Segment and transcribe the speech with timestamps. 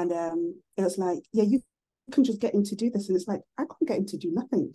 [0.00, 1.62] And um, it was like, yeah, you
[2.10, 3.08] can just get him to do this.
[3.08, 4.72] And it's like, I can't get him to do nothing.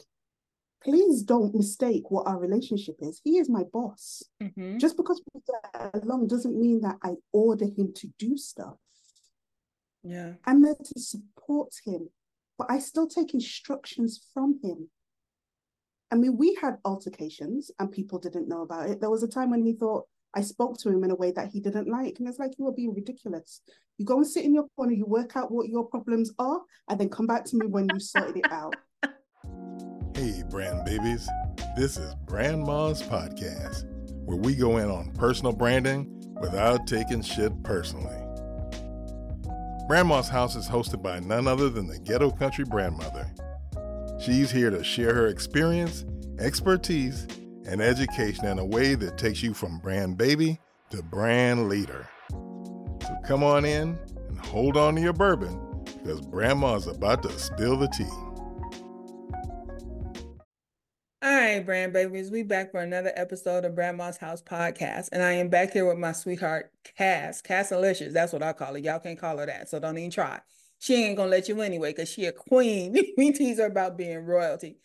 [0.84, 3.22] Please don't mistake what our relationship is.
[3.24, 4.22] He is my boss.
[4.40, 4.80] Mhm.
[4.80, 8.78] Just because we get along doesn't mean that I order him to do stuff.
[10.04, 10.34] Yeah.
[10.46, 12.10] I'm there to support him,
[12.60, 14.92] but I still take instructions from him.
[16.12, 19.02] I mean, we had altercations and people didn't know about it.
[19.02, 20.06] There was a time when he thought
[20.36, 22.18] I spoke to him in a way that he didn't like.
[22.20, 23.62] And it's like, you are being ridiculous.
[23.98, 26.60] You go and sit in your corner, you work out what your problems are,
[26.90, 28.76] and then come back to me when you sorted it out.
[30.16, 31.28] Hey, brand babies.
[31.76, 33.84] This is Brandma's Podcast,
[34.24, 38.16] where we go in on personal branding without taking shit personally.
[39.90, 43.30] Brandma's House is hosted by none other than the Ghetto Country Brandmother.
[44.18, 46.06] She's here to share her experience,
[46.40, 47.28] expertise,
[47.66, 50.60] and education in a way that takes you from brand baby
[50.92, 52.08] to brand leader.
[52.32, 53.98] So come on in
[54.30, 58.06] and hold on to your bourbon because Brandma's about to spill the tea.
[61.24, 65.32] All right, brand babies, we back for another episode of Brandma's House podcast, and I
[65.34, 68.14] am back here with my sweetheart Cas, Cassalicious.
[68.14, 68.78] That's what I call her.
[68.78, 70.40] Y'all can't call her that, so don't even try.
[70.78, 72.96] She ain't gonna let you anyway, cause she a queen.
[73.18, 74.78] we tease her about being royalty,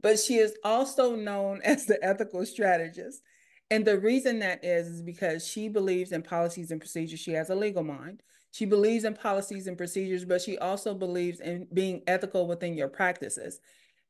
[0.00, 3.22] but she is also known as the ethical strategist,
[3.70, 7.20] and the reason that is is because she believes in policies and procedures.
[7.20, 8.22] She has a legal mind.
[8.52, 12.88] She believes in policies and procedures, but she also believes in being ethical within your
[12.88, 13.60] practices.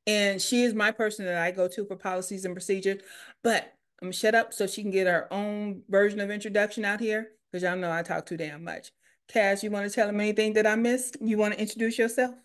[0.06, 3.02] And she is my person that I go to for policies and procedures.
[3.42, 7.32] But I'm shut up so she can get her own version of introduction out here
[7.50, 8.92] because y'all know I talk too damn much.
[9.28, 11.16] Cas, you want to tell them anything that I missed?
[11.20, 12.36] You want to introduce yourself?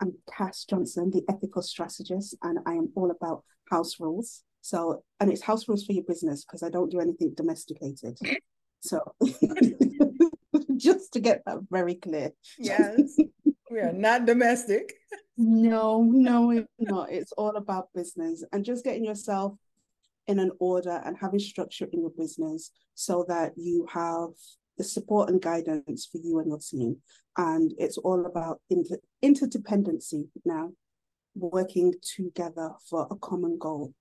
[0.00, 4.42] I'm Cas Johnson, the ethical strategist, and I am all about house rules.
[4.60, 8.18] So, and it's house rules for your business because I don't do anything domesticated.
[8.80, 9.14] So,
[10.76, 12.32] just to get that very clear.
[12.58, 13.16] Yes.
[13.70, 14.94] we are not domestic.
[15.36, 17.10] No, no, it's not.
[17.10, 19.54] It's all about business and just getting yourself
[20.26, 24.30] in an order and having structure in your business so that you have
[24.78, 26.96] the support and guidance for you and your team.
[27.36, 30.72] And it's all about inter- interdependency now,
[31.34, 33.92] working together for a common goal.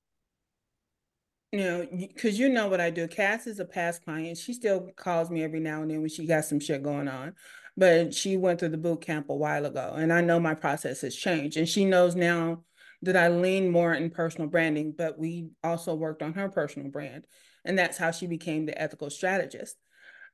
[1.51, 3.07] You know, because you know what I do.
[3.07, 4.37] Cas is a past client.
[4.37, 7.33] She still calls me every now and then when she got some shit going on.
[7.77, 11.01] But she went through the boot camp a while ago, and I know my process
[11.01, 11.57] has changed.
[11.57, 12.63] And she knows now
[13.03, 17.27] that I lean more in personal branding, but we also worked on her personal brand.
[17.63, 19.75] And that's how she became the ethical strategist.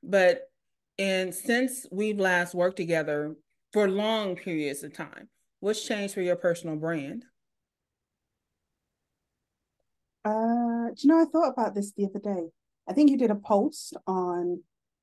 [0.06, 0.50] But
[0.98, 3.34] and since we've last worked together
[3.72, 5.28] for long periods of time,
[5.60, 7.24] what's changed for your personal brand?
[10.24, 12.48] Uh, do you know, I thought about this the other day.
[12.88, 14.62] I think you did a post on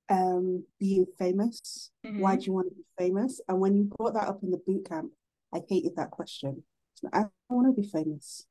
[0.10, 1.92] um being famous.
[2.04, 2.40] Why Mhm.
[2.40, 3.42] do you want to be famous?
[3.48, 5.12] And when you brought that up in the boot camp,
[5.54, 6.64] I hated that question.
[6.96, 8.46] So I don't want to be famous.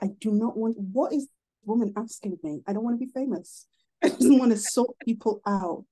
[0.00, 0.78] I do not want.
[0.78, 1.32] What is this
[1.64, 2.62] woman asking me?
[2.66, 3.66] I don't want to be famous.
[4.02, 5.84] I just want to sort people out.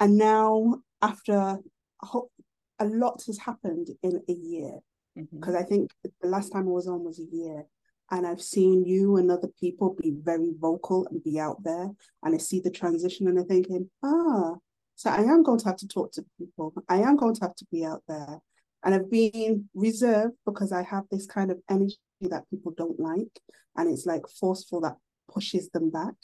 [0.00, 1.58] And now, after a,
[2.00, 2.30] whole,
[2.78, 4.80] a lot has happened in a year,
[5.14, 5.90] because I think
[6.22, 7.66] the last time I was on was a year.
[8.12, 11.90] And I've seen you and other people be very vocal and be out there.
[12.24, 14.54] And I see the transition and I'm thinking, ah,
[14.96, 16.74] so I am going to have to talk to people.
[16.88, 18.40] I am going to have to be out there.
[18.82, 23.40] And I've been reserved because I have this kind of energy that people don't like.
[23.76, 24.96] And it's like forceful that
[25.32, 26.14] pushes them back.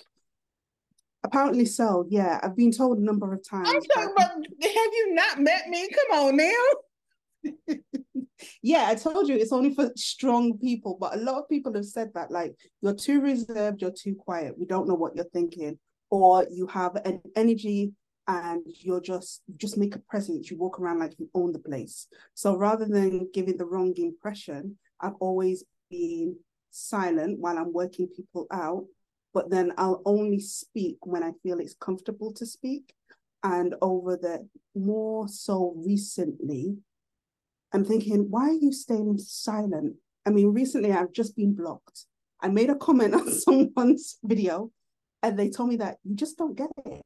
[1.27, 2.41] Apparently so, yeah.
[2.43, 3.69] I've been told a number of times.
[3.69, 5.89] I'm talking about, have you not met me?
[5.89, 7.75] Come on now.
[8.63, 11.85] yeah, I told you it's only for strong people, but a lot of people have
[11.85, 15.79] said that like you're too reserved, you're too quiet, we don't know what you're thinking,
[16.11, 17.93] or you have an energy
[18.29, 21.59] and you're just you just make a presence, you walk around like you own the
[21.59, 22.09] place.
[22.35, 26.37] So rather than giving the wrong impression, I've always been
[26.71, 28.85] silent while I'm working people out,
[29.37, 32.95] but then I'll only speak when I feel it's comfortable to speak.
[33.43, 36.79] And over the more so recently,
[37.75, 39.97] I'm thinking, why are you staying silent?
[40.25, 42.07] I mean, recently I've just been blocked.
[42.41, 44.71] I made a comment on someone's video
[45.23, 47.03] and they told me that you just don't get it.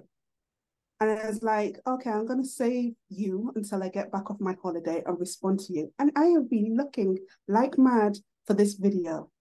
[1.01, 4.39] And I was like, okay, I'm going to save you until I get back off
[4.39, 5.93] my holiday and respond to you.
[5.99, 7.19] And I have been looking
[7.49, 9.33] like mad for this video.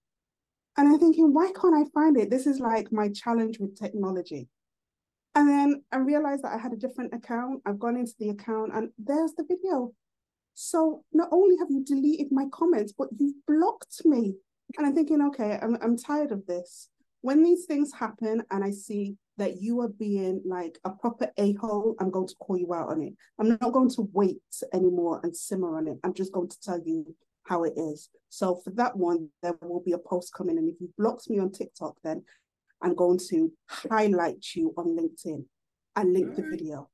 [0.76, 2.30] And I'm thinking, why can't I find it?
[2.30, 4.48] This is like my challenge with technology.
[5.34, 7.62] And then I realized that I had a different account.
[7.66, 9.92] I've gone into the account and there's the video.
[10.54, 14.34] So not only have you deleted my comments, but you've blocked me.
[14.76, 16.88] And I'm thinking, okay, I'm, I'm tired of this.
[17.22, 21.96] When these things happen and I see that you are being like a proper a-hole,
[22.00, 23.14] I'm going to call you out on it.
[23.38, 25.98] I'm not going to wait anymore and simmer on it.
[26.04, 27.14] I'm just going to tell you
[27.50, 28.08] how it is.
[28.28, 30.56] So for that one, there will be a post coming.
[30.56, 32.22] And if you blocked me on TikTok, then
[32.80, 35.44] I'm going to highlight you on LinkedIn
[35.96, 36.88] and link the video.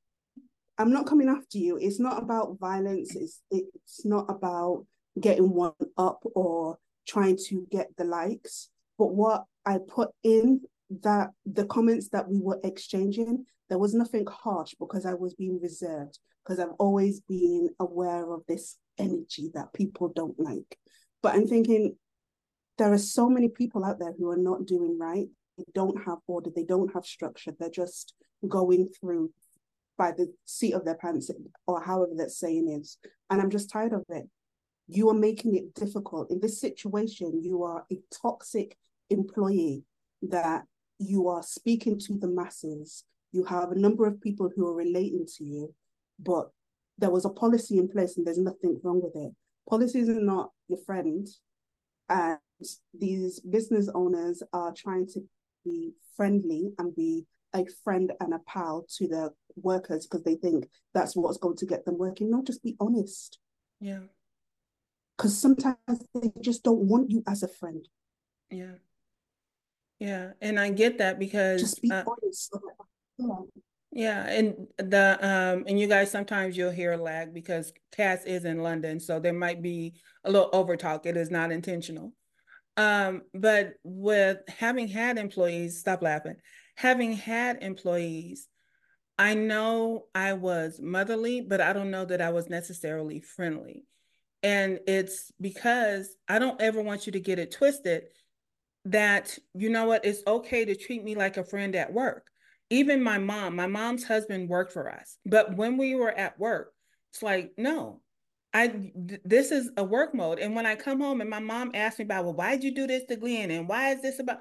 [0.79, 1.77] I'm not coming after you.
[1.77, 3.15] It's not about violence.
[3.15, 4.85] It's it's not about
[5.19, 6.77] getting one up or
[7.07, 8.69] trying to get the likes.
[8.97, 10.61] But what I put in
[11.03, 15.59] that the comments that we were exchanging, there was nothing harsh because I was being
[15.61, 20.77] reserved because I've always been aware of this energy that people don't like.
[21.21, 21.95] But I'm thinking
[22.77, 25.27] there are so many people out there who are not doing right.
[25.57, 28.13] They don't have order, they don't have structure, they're just
[28.47, 29.31] going through
[29.97, 31.31] by the seat of their pants
[31.65, 32.97] or however that saying is.
[33.29, 34.25] And I'm just tired of it.
[34.87, 36.31] You are making it difficult.
[36.31, 38.77] In this situation, you are a toxic
[39.09, 39.83] employee
[40.21, 40.63] that
[40.99, 43.03] you are speaking to the masses.
[43.31, 45.73] You have a number of people who are relating to you,
[46.19, 46.49] but
[46.97, 49.33] there was a policy in place and there's nothing wrong with it.
[49.69, 51.27] Policies are not your friend.
[52.09, 52.39] And
[52.97, 55.21] these business owners are trying to
[55.65, 60.67] be friendly and be a friend and a pal to their workers because they think
[60.93, 62.29] that's what's going to get them working.
[62.31, 63.39] No, just be honest.
[63.79, 64.01] Yeah.
[65.15, 65.77] Because sometimes
[66.13, 67.87] they just don't want you as a friend.
[68.49, 68.75] Yeah.
[69.99, 70.31] Yeah.
[70.41, 72.55] And I get that because just be uh, honest.
[73.17, 73.27] Yeah.
[73.97, 78.45] Yeah, and the um and you guys sometimes you'll hear a lag because Cas is
[78.45, 81.07] in London, so there might be a little over talk.
[81.07, 82.13] It is not intentional.
[82.77, 86.35] Um, but with having had employees, stop laughing.
[86.75, 88.47] Having had employees,
[89.17, 93.87] I know I was motherly, but I don't know that I was necessarily friendly.
[94.43, 98.03] And it's because I don't ever want you to get it twisted
[98.85, 102.29] that you know what, it's okay to treat me like a friend at work
[102.69, 105.17] even my mom, my mom's husband worked for us.
[105.25, 106.73] But when we were at work,
[107.11, 108.01] it's like, no,
[108.53, 108.91] I
[109.23, 110.39] this is a work mode.
[110.39, 112.87] And when I come home and my mom asks me about, well, why'd you do
[112.87, 113.51] this to Glenn?
[113.51, 114.39] And why is this about?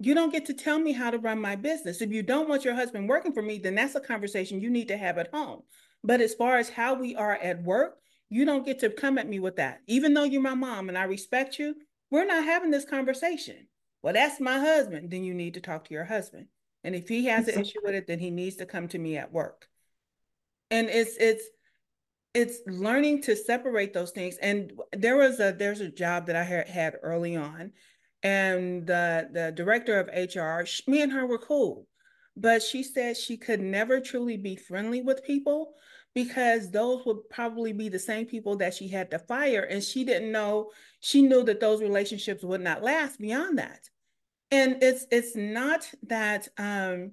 [0.00, 2.02] You don't get to tell me how to run my business.
[2.02, 4.88] If you don't want your husband working for me, then that's a conversation you need
[4.88, 5.62] to have at home.
[6.02, 7.96] But as far as how we are at work,
[8.28, 9.80] you don't get to come at me with that.
[9.86, 11.76] Even though you're my mom and I respect you,
[12.10, 13.68] we're not having this conversation.
[14.02, 15.10] Well, that's my husband.
[15.10, 16.46] Then you need to talk to your husband.
[16.84, 19.16] And if he has an issue with it, then he needs to come to me
[19.16, 19.68] at work.
[20.70, 21.44] And it's it's
[22.34, 24.36] it's learning to separate those things.
[24.36, 27.72] And there was a there's a job that I had, had early on,
[28.22, 31.86] and the the director of HR, she, me and her were cool,
[32.36, 35.74] but she said she could never truly be friendly with people
[36.14, 40.04] because those would probably be the same people that she had to fire, and she
[40.04, 40.70] didn't know
[41.00, 43.88] she knew that those relationships would not last beyond that
[44.54, 47.10] and it's it's not that um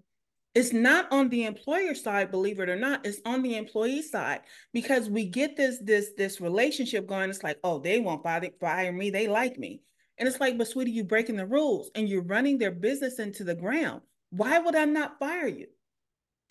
[0.54, 4.42] it's not on the employer side believe it or not it's on the employee side.
[4.74, 8.92] Because we get this this this relationship going it's like oh they won't fire, fire
[8.92, 9.82] me they like me.
[10.18, 13.44] And it's like but sweetie you're breaking the rules and you're running their business into
[13.44, 14.02] the ground.
[14.30, 15.68] Why would i not fire you?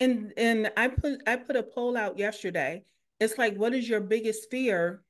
[0.01, 2.83] And and i put i put a poll out yesterday.
[3.21, 5.03] It's like what is your biggest fear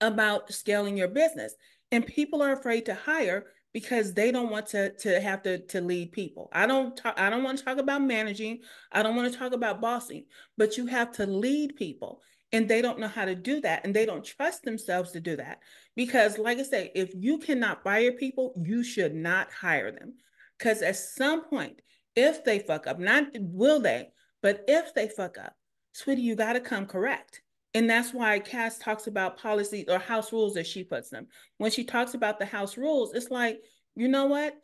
[0.00, 1.54] about scaling your business?
[1.90, 5.80] And people are afraid to hire because they don't want to to have to to
[5.80, 6.48] lead people.
[6.52, 8.60] I don't talk I don't want to talk about managing.
[8.92, 10.24] I don't want to talk about bossing,
[10.56, 12.22] but you have to lead people
[12.52, 15.36] and they don't know how to do that and they don't trust themselves to do
[15.36, 15.58] that.
[15.94, 20.14] Because like I say, if you cannot fire people, you should not hire them.
[20.58, 21.80] Cuz at some point
[22.14, 24.08] if they fuck up, not will they,
[24.42, 25.54] but if they fuck up,
[25.92, 27.42] sweetie, you got to come correct.
[27.76, 31.26] And that's why Cas talks about policy or house rules as she puts them.
[31.58, 33.60] When she talks about the house rules, it's like,
[33.94, 34.54] you know what?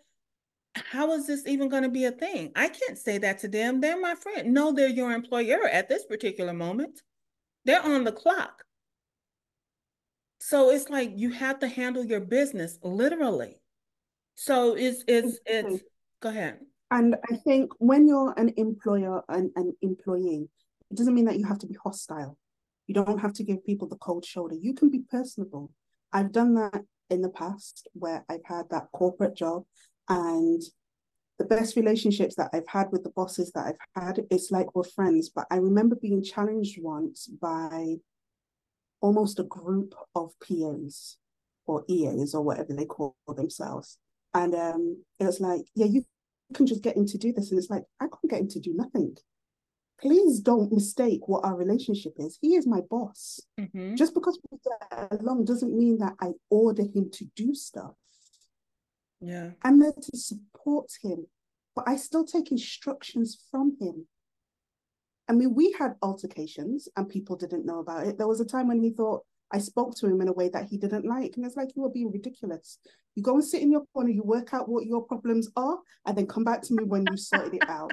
[0.75, 2.52] How is this even going to be a thing?
[2.57, 3.83] I can't say that to them.
[3.83, 4.54] They're my friend.
[4.54, 7.02] No, they're your employer at this particular moment.
[7.66, 8.64] They're on the clock.
[10.38, 13.61] So it's like you have to handle your business literally.
[14.37, 15.83] So it's it's it's
[16.21, 16.61] go ahead.
[16.90, 20.49] And I think when you're an employer and an employee,
[20.90, 22.38] it doesn't mean that you have to be hostile.
[22.87, 24.55] You don't have to give people the cold shoulder.
[24.55, 25.71] You can be personable.
[26.12, 29.65] I've done that in the past where I've had that corporate job
[30.09, 30.62] and
[31.39, 34.85] the best relationships that I've had with the bosses that I've had, it's like we're
[34.85, 35.31] friends.
[35.35, 37.97] But I remember being challenged once by
[39.01, 41.17] almost a group of PAs
[41.67, 43.99] or EAs or whatever they call themselves.
[44.35, 46.05] And um, it was like, yeah, you
[46.55, 47.51] can just get him to do this.
[47.51, 49.17] And it's like, I can't get him to do nothing
[50.00, 52.38] please don't mistake what our relationship is.
[52.40, 53.40] He is my boss.
[53.61, 53.94] Mm-hmm.
[53.94, 57.94] Just because we get along doesn't mean that I order him to do stuff.
[59.20, 59.50] Yeah.
[59.62, 61.26] I'm there to support him.
[61.75, 64.06] but I still take instructions from him.
[65.28, 68.18] I mean, we had altercations and people didn't know about it.
[68.18, 70.68] There was a time when he thought I spoke to him in a way that
[70.68, 71.37] he didn't like.
[71.37, 72.78] And it's like, you are being ridiculous.
[73.14, 76.16] You go and sit in your corner, you work out what your problems are, and
[76.16, 77.92] then come back to me when you sorted it out.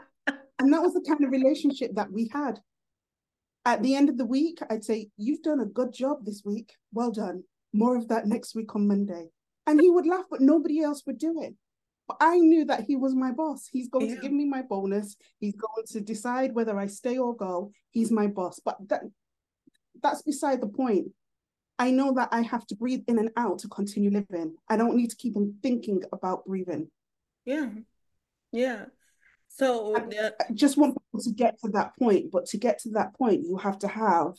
[0.59, 2.59] And that was the kind of relationship that we had.
[3.65, 6.73] At the end of the week, I'd say, You've done a good job this week.
[6.93, 7.43] Well done.
[7.73, 9.29] More of that next week on Monday.
[9.67, 11.53] And he would laugh, but nobody else would do it.
[12.07, 13.67] But I knew that he was my boss.
[13.71, 14.15] He's going yeah.
[14.15, 15.15] to give me my bonus.
[15.39, 17.71] He's going to decide whether I stay or go.
[17.91, 18.59] He's my boss.
[18.63, 19.03] But that
[20.01, 21.09] that's beside the point.
[21.77, 24.55] I know that I have to breathe in and out to continue living.
[24.67, 26.89] I don't need to keep on thinking about breathing.
[27.45, 27.69] Yeah.
[28.51, 28.85] Yeah.
[29.49, 32.89] So I, I just want people to get to that point, but to get to
[32.91, 34.35] that point, you have to have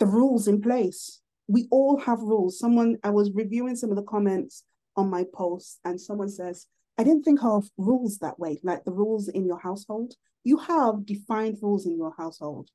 [0.00, 1.20] the rules in place.
[1.46, 2.58] We all have rules.
[2.58, 4.64] Someone, I was reviewing some of the comments
[4.96, 6.66] on my post, and someone says,
[6.98, 10.14] I didn't think of rules that way, like the rules in your household.
[10.42, 12.70] You have defined rules in your household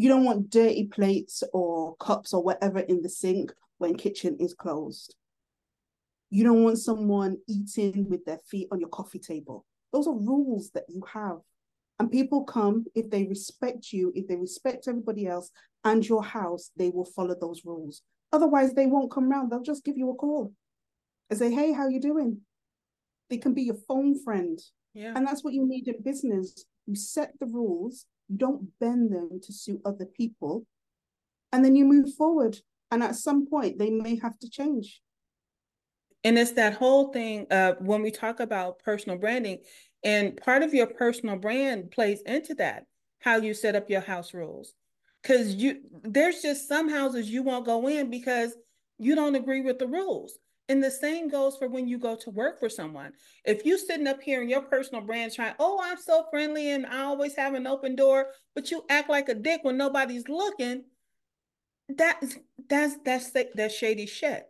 [0.00, 4.54] you don't want dirty plates or cups or whatever in the sink when kitchen is
[4.54, 5.14] closed.
[6.30, 9.66] You don't want someone eating with their feet on your coffee table.
[9.92, 11.38] Those are rules that you have.
[11.98, 15.50] And people come, if they respect you, if they respect everybody else
[15.84, 18.02] and your house, they will follow those rules.
[18.32, 19.50] Otherwise, they won't come around.
[19.50, 20.52] They'll just give you a call
[21.28, 22.38] and say, hey, how you doing?
[23.28, 24.58] They can be your phone friend.
[24.94, 25.12] Yeah.
[25.14, 26.64] And that's what you need in business.
[26.86, 30.64] You set the rules you don't bend them to suit other people.
[31.52, 32.58] And then you move forward.
[32.92, 35.02] And at some point, they may have to change.
[36.24, 39.58] And it's that whole thing uh, when we talk about personal branding,
[40.04, 42.86] and part of your personal brand plays into that,
[43.20, 44.74] how you set up your house rules.
[45.22, 48.54] Because you there's just some houses you won't go in because
[48.98, 50.38] you don't agree with the rules.
[50.68, 53.12] And the same goes for when you go to work for someone.
[53.44, 56.86] If you sitting up here in your personal brand trying, oh, I'm so friendly and
[56.86, 60.84] I always have an open door, but you act like a dick when nobody's looking,
[61.88, 64.49] that's that's that's that's shady shit.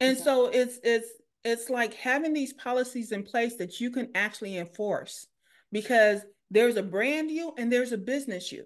[0.00, 0.24] And okay.
[0.24, 1.08] so it's it's
[1.44, 5.26] it's like having these policies in place that you can actually enforce
[5.72, 8.64] because there's a brand you and there's a business you.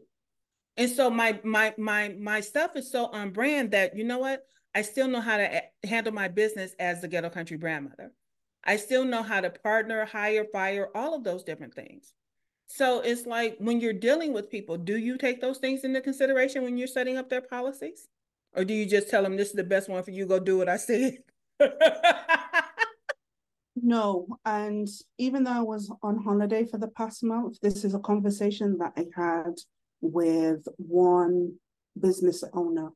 [0.77, 4.43] And so my my my my stuff is so on brand that you know what?
[4.75, 8.11] I still know how to handle my business as the ghetto country Brandmother.
[8.65, 12.15] I still know how to partner, hire, fire, all of those different things.
[12.69, 16.63] So it's like when you're dealing with people, do you take those things into consideration
[16.63, 18.09] when you're setting up their policies?
[18.55, 20.59] Or do you just tell them this is the best one for you, go do
[20.59, 21.19] what I said?
[23.77, 24.27] no.
[24.45, 28.77] And even though I was on holiday for the past month, this is a conversation
[28.79, 29.55] that I had
[30.01, 31.55] with one
[31.99, 32.91] business owner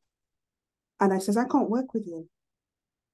[1.01, 2.29] and I says, I can't work with you.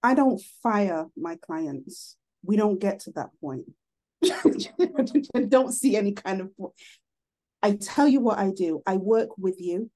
[0.03, 2.17] I don't fire my clients.
[2.45, 3.67] We don't get to that point.
[4.25, 6.51] I don't see any kind of.
[7.63, 8.83] I tell you what I do.
[8.87, 9.91] I work with you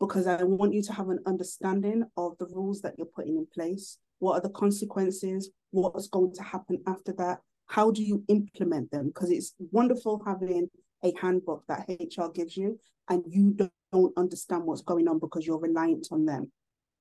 [0.00, 3.46] because I want you to have an understanding of the rules that you're putting in
[3.54, 3.98] place.
[4.18, 5.50] What are the consequences?
[5.70, 7.40] What's going to happen after that?
[7.66, 9.08] How do you implement them?
[9.08, 10.68] Because it's wonderful having
[11.04, 12.78] a handbook that HR gives you
[13.08, 13.56] and you
[13.92, 16.50] don't understand what's going on because you're reliant on them.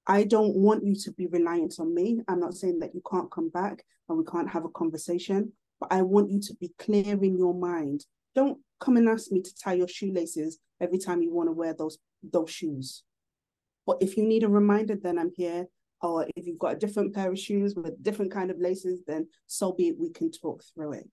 [0.05, 2.19] I don't want you to be reliant on me.
[2.27, 5.91] I'm not saying that you can't come back and we can't have a conversation, but
[5.91, 8.05] I want you to be clear in your mind.
[8.35, 11.73] Don't come and ask me to tie your shoelaces every time you want to wear
[11.73, 13.03] those those shoes.
[13.85, 15.67] But if you need a reminder, then I'm here.
[16.01, 19.27] Or if you've got a different pair of shoes with different kind of laces, then
[19.47, 19.99] so be it.
[19.99, 21.09] We can talk through it.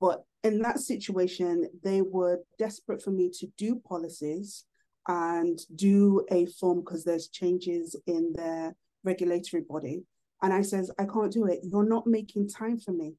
[0.00, 4.64] But in that situation, they were desperate for me to do policies
[5.06, 10.04] and do a form because there's changes in their regulatory body.
[10.42, 11.60] And I says, I can't do it.
[11.62, 13.14] You're not making time for me.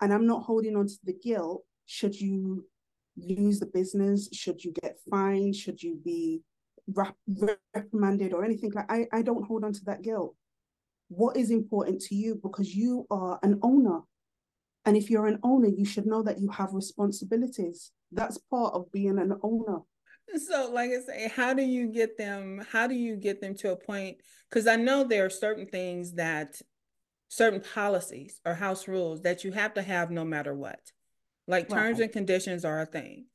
[0.00, 1.62] And I'm not holding on to the guilt.
[1.86, 2.64] Should you
[3.26, 4.28] lose the business?
[4.32, 5.56] Should you get fined?
[5.56, 6.42] Should you be
[7.74, 10.34] reprimanded or anything like I, I don't hold on to that guilt.
[11.08, 14.00] What is important to you because you are an owner.
[14.84, 17.90] And if you're an owner, you should know that you have responsibilities.
[18.10, 19.80] That's part of being an owner
[20.36, 23.70] so like i say how do you get them how do you get them to
[23.70, 26.60] a point because i know there are certain things that
[27.28, 30.80] certain policies or house rules that you have to have no matter what
[31.48, 32.04] like terms right.
[32.04, 33.26] and conditions are a thing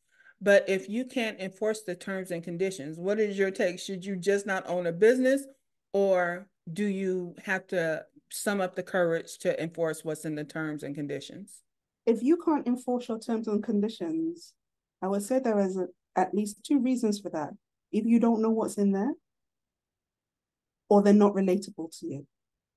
[0.42, 4.16] but if you can't enforce the terms and conditions what is your take should you
[4.16, 5.44] just not own a business
[5.92, 10.84] or do you have to sum up the courage to enforce what's in the terms
[10.84, 11.62] and conditions
[12.06, 14.54] if you can't enforce your terms and conditions
[15.02, 17.52] i would say there is a at least two reasons for that.
[17.92, 19.14] If you don't know what's in there,
[20.90, 22.28] or they're not relatable to you.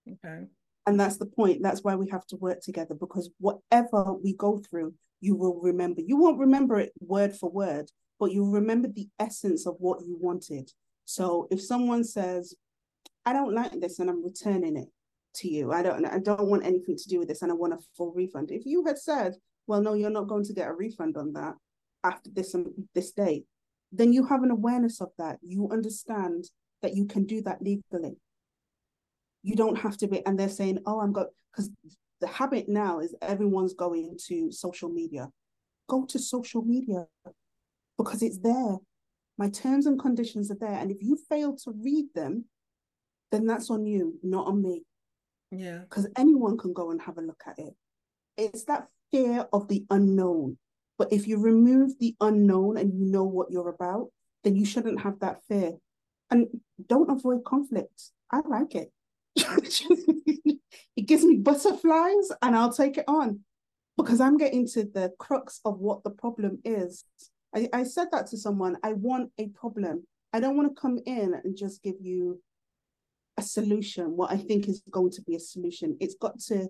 [0.09, 0.45] Okay.
[0.87, 1.63] And that's the point.
[1.63, 6.01] That's why we have to work together because whatever we go through, you will remember.
[6.01, 10.17] You won't remember it word for word, but you'll remember the essence of what you
[10.21, 10.71] wanted.
[11.05, 12.55] So if someone says,
[13.25, 14.89] I don't like this and I'm returning it
[15.37, 17.75] to you, I don't I don't want anything to do with this and I want
[17.75, 18.51] a full refund.
[18.51, 19.35] If you had said,
[19.67, 21.55] well, no, you're not going to get a refund on that
[22.05, 23.47] after this um, this date,
[23.93, 25.39] then you have an awareness of that.
[25.43, 26.51] You understand
[26.83, 28.17] that you can do that legally.
[29.43, 31.71] You don't have to be, and they're saying, oh, I'm going, because
[32.21, 35.29] the habit now is everyone's going to social media.
[35.89, 37.07] Go to social media
[37.99, 38.77] because it's there.
[39.39, 40.79] My terms and conditions are there.
[40.79, 42.47] And if you fail to read them,
[43.31, 44.85] then that's on you, not on me.
[45.51, 45.79] Yeah.
[45.79, 47.75] Because anyone can go and have a look at it.
[48.37, 50.59] It's that fear of the unknown.
[50.99, 54.09] But if you remove the unknown and you know what you're about,
[54.45, 55.73] then you shouldn't have that fear.
[56.31, 56.47] And
[56.89, 58.11] don't avoid conflict.
[58.31, 58.91] I like it.
[59.37, 63.41] It gives me butterflies and I'll take it on
[63.97, 67.05] because I'm getting to the crux of what the problem is.
[67.55, 68.77] I, I said that to someone.
[68.83, 70.07] I want a problem.
[70.33, 72.41] I don't want to come in and just give you
[73.39, 75.97] a solution, what I think is going to be a solution.
[76.01, 76.69] It's got to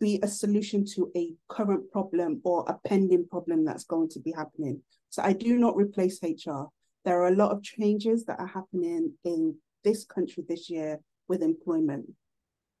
[0.00, 4.32] be a solution to a current problem or a pending problem that's going to be
[4.32, 4.82] happening.
[5.10, 6.64] So I do not replace HR.
[7.04, 11.42] There are a lot of changes that are happening in this country this year with
[11.42, 12.06] employment.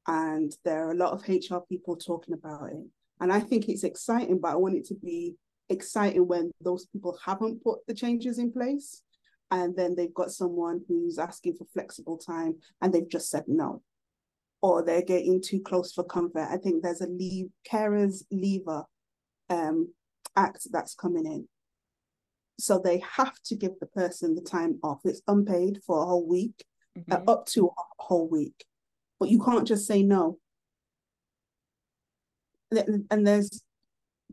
[0.06, 2.86] And there are a lot of HR people talking about it.
[3.20, 5.34] And I think it's exciting, but I want it to be
[5.68, 9.02] exciting when those people haven't put the changes in place.
[9.50, 13.82] And then they've got someone who's asking for flexible time and they've just said no.
[14.60, 16.48] Or they're getting too close for comfort.
[16.50, 18.84] I think there's a leave carers leaver
[19.48, 19.92] um,
[20.36, 21.48] act that's coming in.
[22.58, 25.00] So they have to give the person the time off.
[25.04, 26.64] It's unpaid for a whole week,
[26.98, 27.28] mm-hmm.
[27.28, 28.64] uh, up to a whole week.
[29.20, 30.38] But you can't just say no.
[33.10, 33.62] And there's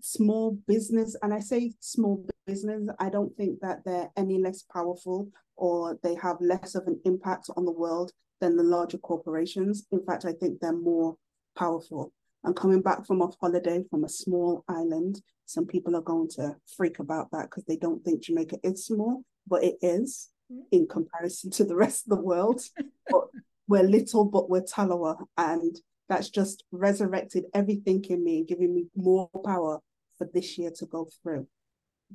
[0.02, 5.30] small business, and I say small business, I don't think that they're any less powerful
[5.56, 9.88] or they have less of an impact on the world than the larger corporations.
[9.92, 11.16] In fact, I think they're more
[11.58, 12.12] powerful.
[12.44, 16.56] And coming back from a holiday from a small island, some people are going to
[16.78, 20.30] freak about that because they don't think Jamaica is small, but it is
[20.72, 22.62] in comparison to the rest of the world.
[23.10, 23.26] but
[23.68, 25.18] we're little, but we're tallawah.
[25.38, 25.76] And
[26.08, 29.80] that's just resurrected everything in me, giving me more power
[30.18, 31.48] for this year to go through.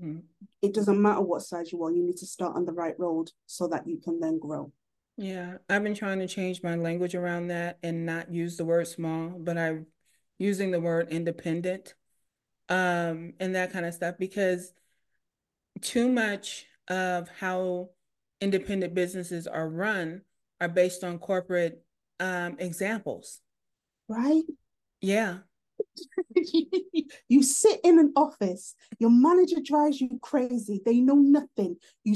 [0.03, 0.23] Mm.
[0.63, 3.31] It doesn't matter what size you are, you need to start on the right road
[3.47, 4.73] so that you can then grow.
[5.17, 8.87] Yeah, I've been trying to change my language around that and not use the word
[8.87, 9.87] small, but I'm
[10.39, 11.95] using the word independent
[12.71, 14.73] um, and that kind of stuff because
[15.83, 17.91] too much of how
[18.41, 20.23] independent businesses are run
[20.61, 21.83] are based on corporate
[22.19, 23.41] um, examples.
[24.09, 24.43] Right?
[25.01, 25.39] Yeah.
[27.29, 31.77] you sit in an office, your manager drives you crazy, they know nothing.
[32.05, 32.15] You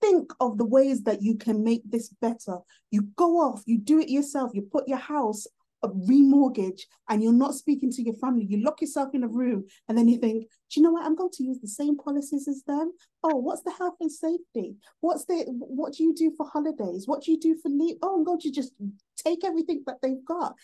[0.00, 2.58] think of the ways that you can make this better.
[2.90, 5.46] You go off, you do it yourself, you put your house
[5.84, 9.96] remortgage and you're not speaking to your family, you lock yourself in a room and
[9.96, 11.04] then you think, do you know what?
[11.04, 12.92] I'm going to use the same policies as them.
[13.22, 14.76] Oh, what's the health and safety?
[15.00, 17.06] What's the what do you do for holidays?
[17.06, 17.96] What do you do for leave?
[18.02, 18.72] Oh, I'm going to just
[19.16, 20.54] take everything that they've got.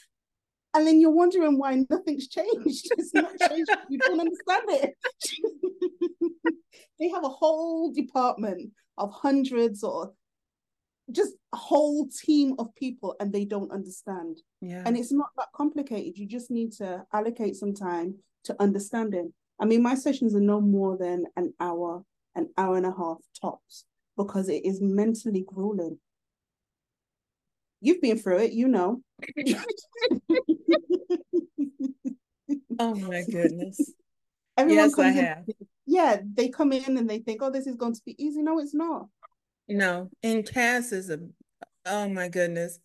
[0.75, 2.89] And then you're wondering why nothing's changed.
[2.97, 3.71] It's not changed.
[3.89, 4.95] you don't understand it.
[6.99, 10.13] they have a whole department of hundreds or
[11.13, 14.39] just a whole team of people and they don't understand.
[14.61, 14.83] Yeah.
[14.85, 16.19] And it's not that complicated.
[16.19, 19.33] You just need to allocate some time to understanding.
[19.61, 23.19] I mean, my sessions are no more than an hour, an hour and a half
[23.41, 23.85] tops,
[24.17, 25.99] because it is mentally grueling.
[27.81, 29.03] You've been through it, you know.
[32.79, 33.93] oh my goodness.
[34.57, 35.45] Everyone yes, I have.
[35.49, 35.55] In,
[35.87, 38.43] yeah, they come in and they think, oh, this is going to be easy.
[38.43, 39.07] No, it's not.
[39.69, 41.21] No, and Cas is a
[41.87, 42.79] oh my goodness.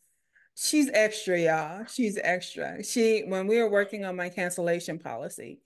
[0.56, 1.86] She's extra, y'all.
[1.86, 2.84] She's extra.
[2.84, 5.60] She when we were working on my cancellation policy,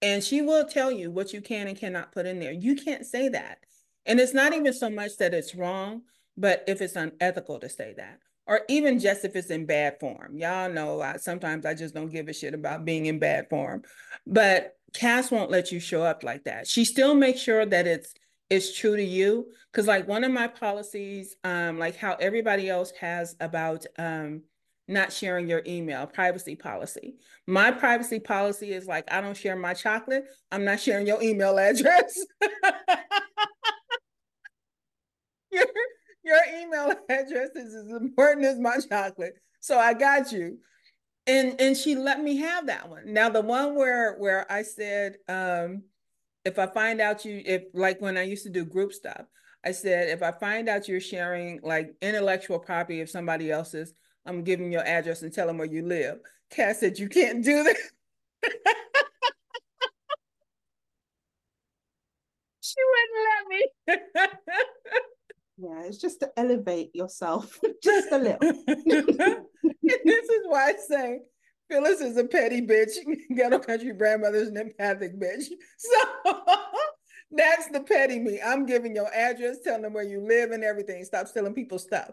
[0.00, 2.52] and she will tell you what you can and cannot put in there.
[2.52, 3.58] You can't say that.
[4.06, 6.02] And it's not even so much that it's wrong,
[6.36, 10.36] but if it's unethical to say that, or even just if it's in bad form.
[10.36, 13.82] Y'all know I, sometimes I just don't give a shit about being in bad form.
[14.26, 16.66] But Cas won't let you show up like that.
[16.66, 18.12] She still makes sure that it's
[18.52, 19.46] is true to you.
[19.72, 24.42] Because like one of my policies um like how everybody else has about um
[24.88, 27.14] not sharing your email privacy policy.
[27.46, 31.58] My privacy policy is like i don't share my chocolate i'm not sharing your email
[31.58, 32.14] address.
[35.54, 35.66] Your,
[36.24, 39.34] your email address is as important as my chocolate.
[39.60, 40.56] So i got you.
[41.26, 43.12] And and she let me have that one.
[43.12, 45.82] Now the one where where I said, um,
[46.44, 49.22] if I find out you if like when I used to do group stuff,
[49.64, 53.94] I said if I find out you're sharing like intellectual property of somebody else's,
[54.26, 56.18] I'm giving your address and tell them where you live.
[56.50, 57.76] Cas said you can't do that.
[62.60, 63.68] she wouldn't let me.
[65.58, 68.38] yeah, it's just to elevate yourself just a little.
[68.66, 71.20] this is why I say
[71.72, 72.90] Phyllis is a petty bitch.
[73.34, 75.44] Ghetto country Brandmother's an empathic bitch.
[75.78, 76.34] So
[77.30, 78.40] that's the petty me.
[78.44, 81.02] I'm giving your address, telling them where you live and everything.
[81.04, 82.10] Stop stealing people's stuff.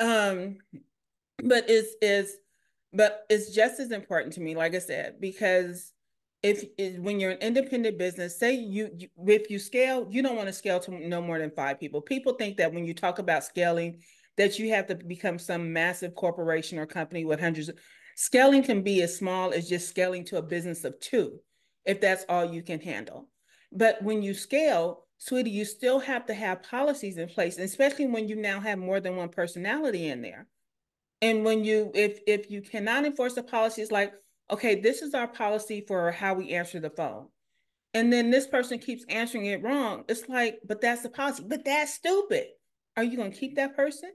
[0.00, 0.56] Um,
[1.44, 2.34] but it's is
[2.92, 5.92] but it's just as important to me, like I said, because
[6.42, 6.64] if,
[6.98, 10.52] when you're an independent business, say you, you if you scale, you don't want to
[10.52, 12.00] scale to no more than five people.
[12.00, 14.02] People think that when you talk about scaling,
[14.36, 17.78] that you have to become some massive corporation or company with hundreds of
[18.16, 21.40] scaling can be as small as just scaling to a business of two,
[21.84, 23.28] if that's all you can handle.
[23.70, 28.28] But when you scale, sweetie, you still have to have policies in place, especially when
[28.28, 30.46] you now have more than one personality in there.
[31.20, 34.12] And when you, if if you cannot enforce the policies, like,
[34.50, 37.28] okay, this is our policy for how we answer the phone.
[37.94, 40.04] And then this person keeps answering it wrong.
[40.08, 41.44] It's like, but that's the policy.
[41.46, 42.46] But that's stupid.
[42.96, 44.10] Are you going to keep that person?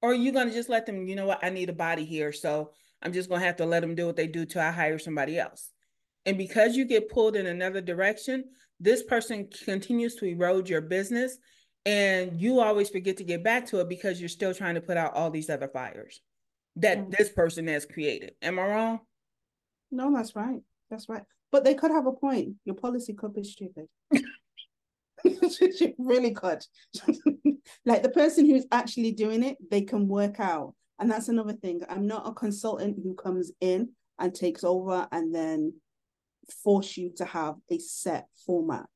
[0.00, 2.04] Or are you going to just let them, you know what, I need a body
[2.04, 2.32] here.
[2.32, 2.70] So
[3.02, 4.98] I'm just going to have to let them do what they do till I hire
[4.98, 5.70] somebody else.
[6.24, 8.44] And because you get pulled in another direction,
[8.80, 11.38] this person continues to erode your business.
[11.84, 14.96] And you always forget to get back to it because you're still trying to put
[14.96, 16.20] out all these other fires
[16.76, 17.16] that mm.
[17.16, 18.32] this person has created.
[18.42, 19.00] Am I wrong?
[19.90, 20.60] No, that's right.
[20.90, 21.22] That's right.
[21.52, 22.54] But they could have a point.
[22.64, 23.86] Your policy could be stupid.
[25.98, 26.64] really could.
[27.84, 30.74] like the person who's actually doing it, they can work out.
[30.98, 31.82] And that's another thing.
[31.88, 35.74] I'm not a consultant who comes in and takes over and then
[36.62, 38.86] force you to have a set format.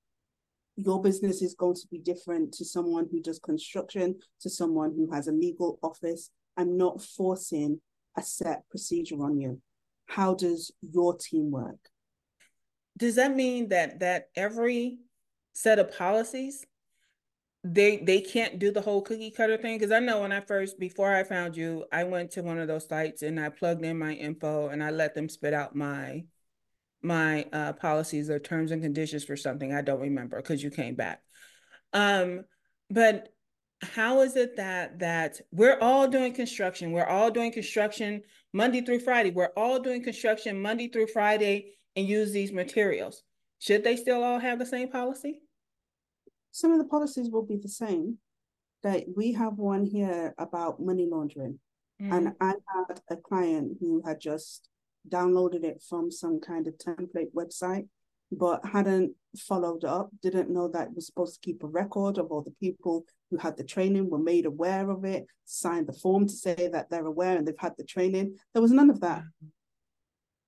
[0.77, 5.11] Your business is going to be different to someone who does construction, to someone who
[5.13, 6.31] has a legal office.
[6.57, 7.81] I'm not forcing
[8.17, 9.61] a set procedure on you.
[10.07, 11.79] How does your team work?
[12.97, 14.99] Does that mean that that every
[15.53, 16.65] set of policies
[17.63, 20.79] they they can't do the whole cookie cutter thing because i know when i first
[20.79, 23.99] before i found you i went to one of those sites and i plugged in
[23.99, 26.25] my info and i let them spit out my
[27.03, 30.95] my uh, policies or terms and conditions for something i don't remember because you came
[30.95, 31.23] back.
[31.93, 32.45] Um
[32.91, 33.33] but
[33.83, 39.01] how is it that that we're all doing construction we're all doing construction monday through
[39.01, 43.23] friday we're all doing construction monday through friday and use these materials?
[43.59, 45.43] Should they still all have the same policy
[46.53, 48.19] some of the policies will be the same.
[48.83, 51.59] Like we have one here about money laundering.
[52.01, 52.17] Mm.
[52.17, 54.69] And I had a client who had just
[55.09, 57.89] downloaded it from some kind of template website,
[58.33, 62.31] but hadn't followed up, didn't know that it was supposed to keep a record of
[62.31, 66.27] all the people who had the training, were made aware of it, signed the form
[66.27, 68.37] to say that they're aware and they've had the training.
[68.53, 69.23] There was none of that.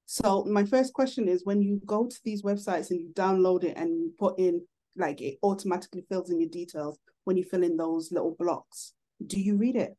[0.06, 3.76] So my first question is when you go to these websites and you download it
[3.76, 4.62] and you put in
[4.96, 8.92] like it automatically fills in your details when you fill in those little blocks.
[9.24, 9.96] Do you read it?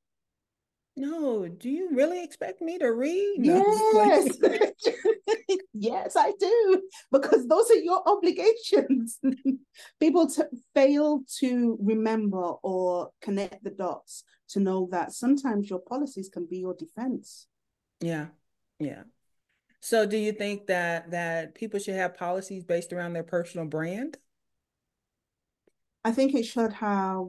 [0.96, 3.38] No, do you really expect me to read?
[3.40, 3.64] No.
[3.96, 4.38] Yes.
[5.74, 6.84] yes, I do.
[7.12, 9.20] Because those are your obligations.
[10.00, 16.30] People to fail to remember or connect the dots to know that sometimes your policies
[16.30, 17.48] can be your defense.
[18.00, 18.28] Yeah.
[18.78, 19.04] Yeah.
[19.80, 24.18] So do you think that that people should have policies based around their personal brand?
[26.06, 27.28] I think it should have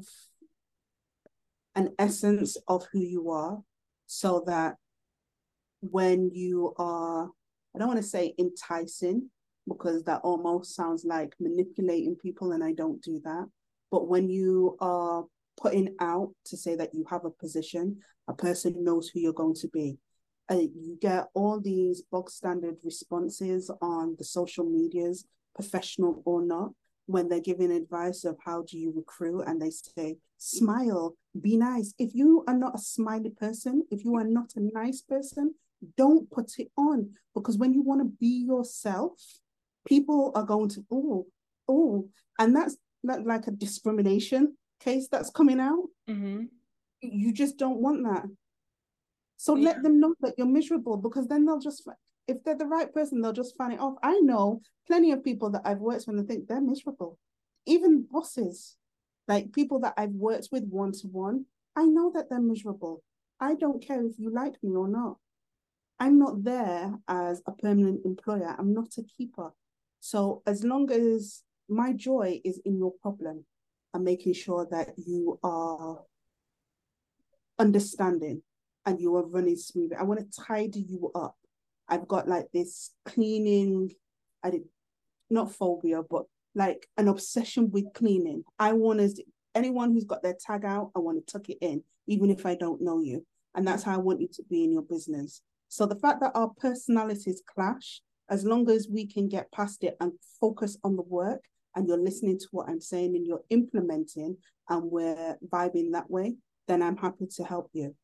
[1.75, 3.63] an essence of who you are
[4.07, 4.77] so that
[5.81, 7.31] when you are,
[7.75, 9.31] I don't want to say enticing
[9.69, 13.47] because that almost sounds like manipulating people, and I don't do that.
[13.91, 15.25] But when you are
[15.57, 19.55] putting out to say that you have a position, a person knows who you're going
[19.55, 19.99] to be.
[20.51, 26.73] Uh, you get all these box standard responses on the social medias, professional or not,
[27.07, 31.95] when they're giving advice of how do you recruit and they say smile be nice.
[31.99, 35.55] If you are not a smiley person if you are not a nice person
[35.97, 37.11] don't put it on.
[37.35, 39.13] Because when you want to be yourself
[39.87, 41.27] people are going to oh
[41.69, 45.85] oh and that's not like a discrimination case that's coming out.
[46.09, 46.45] Mm-hmm.
[47.01, 48.25] you just don't want that.
[49.37, 49.67] So yeah.
[49.67, 51.87] let them know that you're miserable because then they'll just
[52.27, 53.95] if they're the right person, they'll just fan it off.
[54.03, 57.19] I know plenty of people that I've worked with and think they're miserable.
[57.67, 58.77] Even bosses,
[59.29, 63.03] like people that I've worked with one to one, I know that they're miserable.
[63.41, 65.17] I don't care if you like me or not.
[65.99, 68.55] I'm not there as a permanent employer.
[68.59, 69.53] I'm not a keeper.
[70.01, 73.45] So as long as my joy is in your problem
[73.93, 76.01] and making sure that you are
[77.59, 78.43] understanding
[78.87, 79.97] and you are running smoothly.
[79.97, 81.37] I want to tidy you up.
[81.89, 83.93] I've got like this cleaning,
[84.43, 84.63] I did
[85.31, 88.45] not phobia, but like an obsession with cleaning.
[88.59, 91.83] I want to anyone who's got their tag out, I want to tuck it in,
[92.07, 93.25] even if I don't know you.
[93.55, 95.43] And that's how I want you to be in your business.
[95.69, 99.97] So the fact that our personalities clash, as long as we can get past it
[100.01, 101.43] and focus on the work
[101.77, 104.37] and you're listening to what I'm saying and you're implementing
[104.69, 107.95] and we're vibing that way, then I'm happy to help you.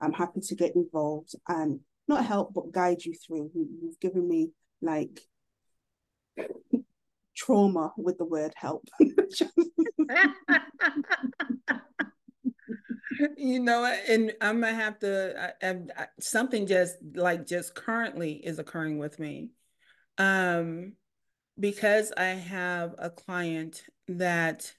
[0.00, 3.50] I'm happy to get involved and not help, but guide you through.
[3.54, 5.20] You've given me like
[7.36, 8.88] trauma with the word help.
[13.36, 18.58] you know and i'm gonna have to I, I, something just like just currently is
[18.58, 19.50] occurring with me
[20.18, 20.94] um
[21.58, 24.72] because i have a client that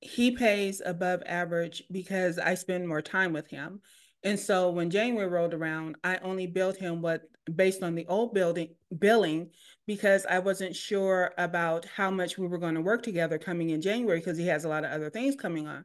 [0.00, 3.80] he pays above average because i spend more time with him
[4.24, 7.22] and so when january rolled around i only billed him what
[7.56, 9.50] based on the old building billing
[9.86, 13.80] because i wasn't sure about how much we were going to work together coming in
[13.80, 15.84] january because he has a lot of other things coming on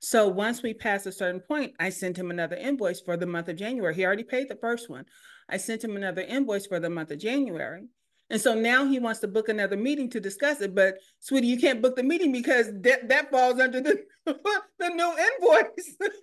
[0.00, 3.48] so once we passed a certain point, I sent him another invoice for the month
[3.48, 3.94] of January.
[3.94, 5.06] He already paid the first one.
[5.48, 7.86] I sent him another invoice for the month of January.
[8.28, 10.74] And so now he wants to book another meeting to discuss it.
[10.74, 15.16] But sweetie, you can't book the meeting because that, that falls under the, the new
[15.16, 15.96] invoice.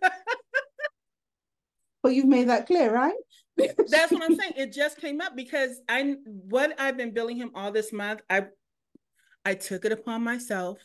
[2.03, 3.13] well, you've made that clear, right?
[3.57, 4.53] That's what I'm saying.
[4.57, 8.47] It just came up because I what I've been billing him all this month, I
[9.45, 10.79] I took it upon myself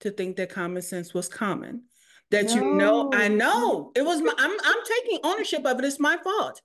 [0.00, 1.82] to think that common sense was common
[2.30, 2.54] that no.
[2.54, 5.84] you know I know it was my I'm I'm taking ownership of it.
[5.84, 6.60] It's my fault.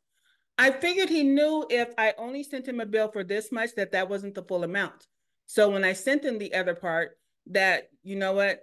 [0.58, 3.92] I figured he knew if I only sent him a bill for this much that
[3.94, 5.08] that wasn't the full amount.
[5.46, 8.60] So when I sent him the other part, that you know what,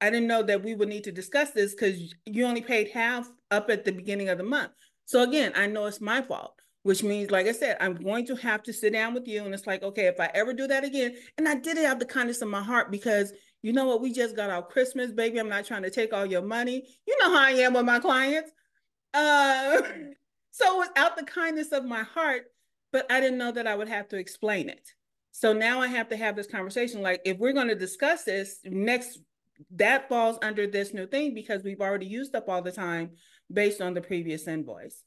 [0.00, 3.30] I didn't know that we would need to discuss this because you only paid half
[3.50, 4.72] up at the beginning of the month.
[5.06, 8.36] So again, I know it's my fault, which means, like I said, I'm going to
[8.36, 9.44] have to sit down with you.
[9.44, 11.94] And it's like, okay, if I ever do that again, and I did it out
[11.94, 13.32] of the kindness of my heart because
[13.62, 14.00] you know what?
[14.00, 15.38] We just got our Christmas, baby.
[15.38, 16.82] I'm not trying to take all your money.
[17.06, 18.50] You know how I am with my clients.
[19.12, 19.82] Uh,
[20.50, 22.44] so without the kindness of my heart,
[22.92, 24.88] but I didn't know that I would have to explain it.
[25.32, 27.02] So now I have to have this conversation.
[27.02, 29.18] Like, if we're going to discuss this next,
[29.72, 33.10] that falls under this new thing because we've already used up all the time
[33.52, 35.02] based on the previous invoice.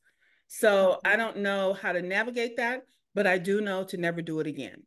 [0.48, 2.84] So I don't know how to navigate that,
[3.16, 4.84] but I do know to never do it again.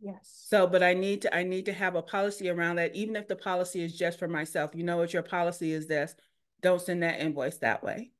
[0.00, 0.44] Yes.
[0.48, 3.26] So, but I need to I need to have a policy around that, even if
[3.26, 4.72] the policy is just for myself.
[4.74, 6.14] You know what your policy is this.
[6.60, 8.10] Don't send that invoice that way.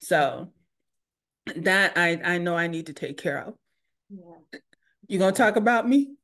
[0.00, 0.52] So
[1.56, 3.54] that I I know I need to take care of.
[4.08, 4.60] Yeah.
[5.08, 6.14] You gonna talk about me?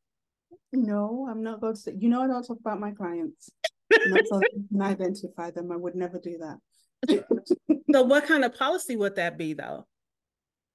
[0.73, 3.51] No, I'm not going to say you know I don't talk about my clients.
[4.07, 4.41] not so
[4.71, 5.73] can identify them.
[5.73, 6.59] I would never do that.
[7.93, 9.87] So what kind of policy would that be though?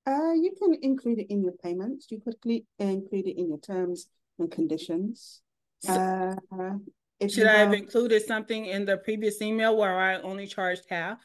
[0.07, 2.07] Uh, you can include it in your payments.
[2.09, 2.35] You could
[2.79, 4.07] include it in your terms
[4.39, 5.41] and conditions.
[5.87, 6.35] Uh,
[7.27, 11.19] Should I have, have included something in the previous email where I only charged half?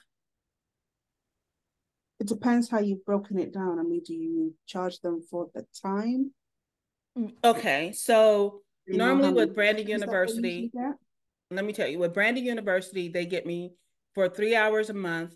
[2.21, 3.79] It depends how you've broken it down.
[3.79, 6.33] I mean, do you charge them for the time?
[7.19, 10.71] Mm, okay, so normally with Branding University,
[11.51, 13.73] let me tell you, with Branding University, they get me
[14.17, 15.33] for three hours a month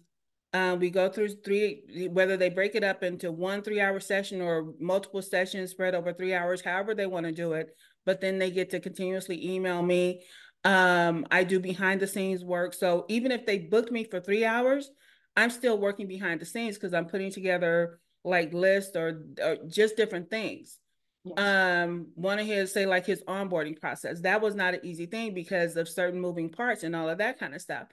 [0.52, 4.40] uh, we go through three, whether they break it up into one three hour session
[4.40, 7.68] or multiple sessions spread over three hours, however they want to do it.
[8.04, 10.24] But then they get to continuously email me.
[10.64, 12.74] Um, I do behind the scenes work.
[12.74, 14.90] So even if they booked me for three hours,
[15.36, 19.96] I'm still working behind the scenes because I'm putting together like lists or, or just
[19.96, 20.78] different things.
[21.24, 21.38] Yes.
[21.38, 24.22] Um, one of his say like his onboarding process.
[24.22, 27.38] That was not an easy thing because of certain moving parts and all of that
[27.38, 27.86] kind of stuff.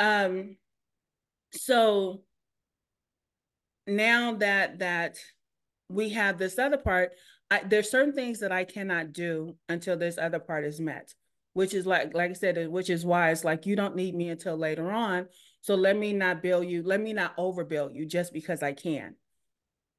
[0.00, 0.56] Um,
[1.52, 2.22] so
[3.86, 5.18] now that that
[5.88, 7.12] we have this other part
[7.50, 11.12] I, there's certain things that i cannot do until this other part is met
[11.52, 14.28] which is like like i said which is why it's like you don't need me
[14.28, 15.26] until later on.
[15.62, 19.16] So let me not bill you let me not overbill you just because i can.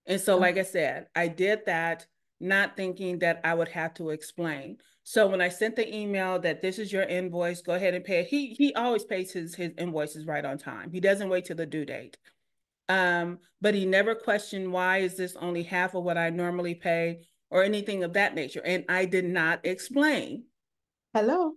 [0.06, 2.08] And so like i said i did that
[2.40, 4.78] not thinking that i would have to explain
[5.12, 8.24] so when I sent the email that this is your invoice, go ahead and pay.
[8.24, 10.90] He he always pays his his invoices right on time.
[10.90, 12.18] He doesn't wait till the due date.
[12.88, 17.28] Um, but he never questioned why is this only half of what I normally pay
[17.50, 18.62] or anything of that nature.
[18.64, 20.46] And I did not explain
[21.14, 21.56] Hello.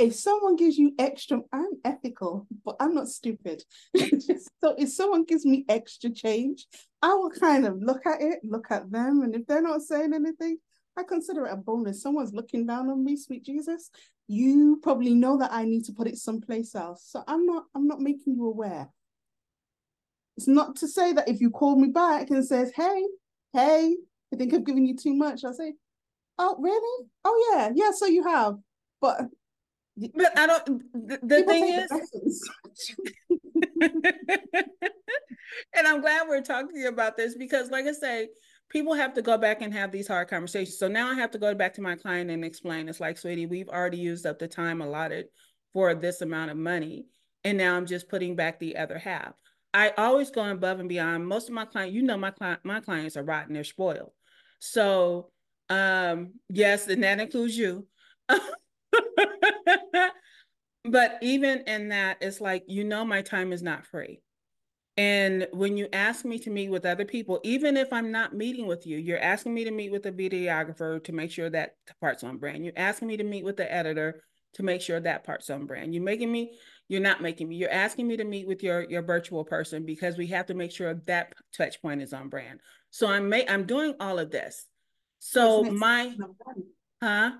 [0.00, 3.62] If someone gives you extra, I'm ethical, but I'm not stupid.
[3.96, 6.66] so if someone gives me extra change,
[7.02, 10.12] I will kind of look at it, look at them, and if they're not saying
[10.12, 10.58] anything,
[10.96, 12.02] I consider it a bonus.
[12.02, 13.90] Someone's looking down on me, sweet Jesus.
[14.28, 17.04] You probably know that I need to put it someplace else.
[17.06, 18.88] So I'm not, I'm not making you aware.
[20.36, 23.04] It's not to say that if you call me back and says, hey,
[23.52, 23.96] hey,
[24.32, 25.74] I think I've given you too much, I'll say,
[26.38, 27.08] oh, really?
[27.24, 28.54] Oh, yeah, yeah, so you have.
[29.00, 29.22] But
[30.14, 32.50] but I don't the, the thing is
[35.74, 38.28] and I'm glad we're talking to you about this because like I say,
[38.68, 40.78] people have to go back and have these hard conversations.
[40.78, 43.46] So now I have to go back to my client and explain it's like, sweetie,
[43.46, 45.26] we've already used up the time allotted
[45.72, 47.06] for this amount of money.
[47.44, 49.32] And now I'm just putting back the other half.
[49.72, 51.26] I always go above and beyond.
[51.26, 54.12] Most of my clients, you know, my client, my clients are rotten, they're spoiled.
[54.58, 55.30] So
[55.68, 57.86] um, yes, and that includes you.
[60.84, 64.20] but even in that, it's like, you know, my time is not free.
[64.96, 68.66] And when you ask me to meet with other people, even if I'm not meeting
[68.66, 72.24] with you, you're asking me to meet with a videographer to make sure that part's
[72.24, 72.64] on brand.
[72.64, 74.22] You're asking me to meet with the editor
[74.54, 75.94] to make sure that part's on brand.
[75.94, 76.52] You're making me,
[76.88, 80.16] you're not making me, you're asking me to meet with your your virtual person because
[80.16, 82.60] we have to make sure that touch point is on brand.
[82.90, 84.64] So I'm ma- I'm doing all of this.
[85.18, 86.16] So my
[87.02, 87.32] huh?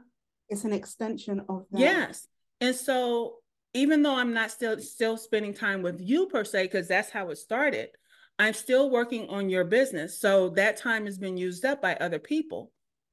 [0.51, 1.81] It's an extension of that.
[1.81, 2.27] Yes.
[2.61, 3.37] And so
[3.77, 7.31] even though I'm not still still spending time with you per se, because that's how
[7.31, 7.91] it started,
[8.39, 10.21] I'm still working on your business.
[10.21, 12.73] So that time has been used up by other people.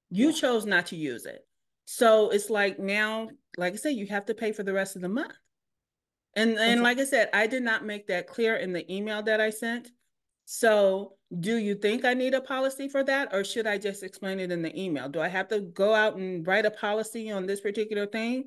[0.10, 0.34] You yeah.
[0.34, 1.46] chose not to use it.
[1.86, 5.02] So it's like now, like I said, you have to pay for the rest of
[5.02, 5.34] the month.
[6.36, 9.40] And and like I said, I did not make that clear in the email that
[9.40, 9.92] I sent.
[10.46, 14.40] So do you think I need a policy for that or should I just explain
[14.40, 15.10] it in the email?
[15.10, 18.46] Do I have to go out and write a policy on this particular thing?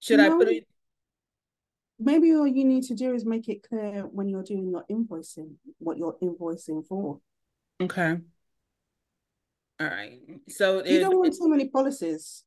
[0.00, 0.66] Should no, I put it
[1.98, 5.54] maybe all you need to do is make it clear when you're doing your invoicing
[5.78, 7.20] what you're invoicing for.
[7.80, 8.18] Okay.
[9.78, 10.18] All right.
[10.48, 12.44] So you it, don't want too many policies.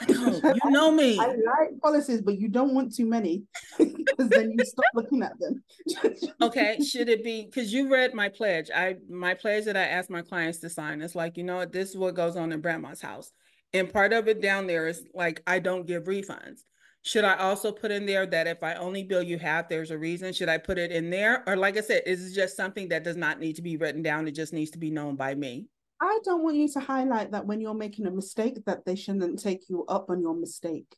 [0.08, 1.16] you know me.
[1.20, 3.44] I like policies, but you don't want too many
[3.78, 5.62] because then you stop looking at them.
[6.42, 8.70] okay, should it be because you read my pledge?
[8.74, 11.00] I my pledge that I asked my clients to sign.
[11.00, 13.30] It's like you know what this is what goes on in Brandma's house,
[13.72, 16.62] and part of it down there is like I don't give refunds.
[17.04, 19.98] Should I also put in there that if I only bill you half, there's a
[19.98, 20.32] reason?
[20.32, 21.44] Should I put it in there?
[21.46, 24.02] Or like I said, is it just something that does not need to be written
[24.02, 24.26] down?
[24.26, 25.68] It just needs to be known by me.
[26.00, 29.38] I don't want you to highlight that when you're making a mistake that they shouldn't
[29.38, 30.96] take you up on your mistake.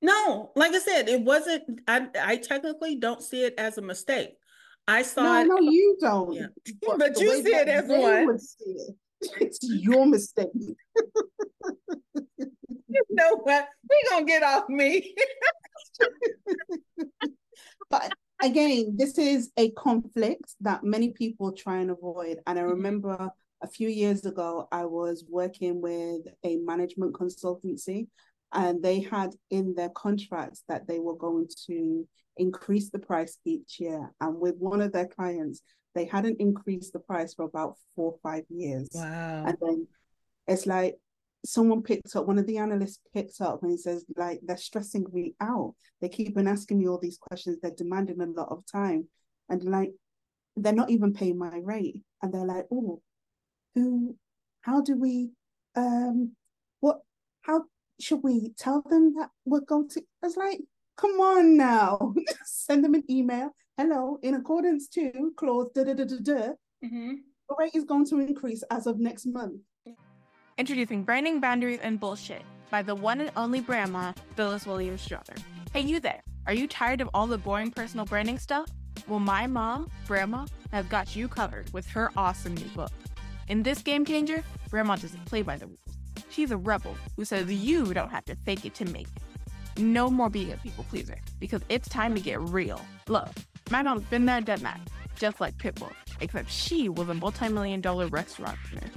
[0.00, 4.30] No, like I said, it wasn't I I technically don't see it as a mistake.
[4.86, 6.32] I saw no, it, no, you don't.
[6.32, 6.46] Yeah.
[6.86, 8.38] But, but you see it as one.
[9.20, 9.30] It.
[9.40, 10.48] It's your mistake.
[10.54, 10.76] you
[13.10, 13.68] know what?
[13.88, 15.14] We're gonna get off me.
[17.90, 22.38] but again, this is a conflict that many people try and avoid.
[22.46, 22.72] And I mm-hmm.
[22.72, 23.30] remember
[23.62, 28.08] a few years ago, I was working with a management consultancy,
[28.52, 33.80] and they had in their contracts that they were going to increase the price each
[33.80, 34.12] year.
[34.20, 35.60] And with one of their clients,
[35.94, 38.88] they hadn't increased the price for about four or five years.
[38.92, 39.44] Wow.
[39.46, 39.86] And then
[40.46, 40.96] it's like
[41.44, 45.06] someone picked up, one of the analysts picked up and he says, like, they're stressing
[45.12, 45.74] me out.
[46.00, 47.58] They keep on asking me all these questions.
[47.60, 49.08] They're demanding a lot of time.
[49.48, 49.92] And like,
[50.56, 52.02] they're not even paying my rate.
[52.22, 53.00] And they're like, oh,
[53.74, 54.16] who,
[54.62, 55.30] how do we,
[55.76, 56.32] um,
[56.80, 57.00] what,
[57.42, 57.64] how
[58.00, 60.60] should we tell them that we're going to, I was like,
[60.96, 63.54] come on now, send them an email.
[63.80, 66.48] Hello, in accordance to clause da da da da da,
[66.84, 67.12] mm-hmm.
[67.48, 69.60] the rate is going to increase as of next month.
[70.58, 75.34] Introducing Branding Boundaries and Bullshit by the one and only Brandma, Phyllis Williams Strother.
[75.72, 76.20] Hey, you there.
[76.48, 78.68] Are you tired of all the boring personal branding stuff?
[79.06, 82.90] Well, my mom, Brandma, has got you covered with her awesome new book.
[83.46, 85.78] In this game changer, Brandma doesn't play by the rules.
[86.30, 89.80] She's a rebel who says you don't have to fake it to make it.
[89.80, 92.80] No more being a people pleaser, because it's time to get real.
[93.06, 93.28] Look,
[93.70, 94.80] mom's been there, done that,
[95.16, 98.90] just like Pitbull, except she was a multi-million dollar restaurant owner.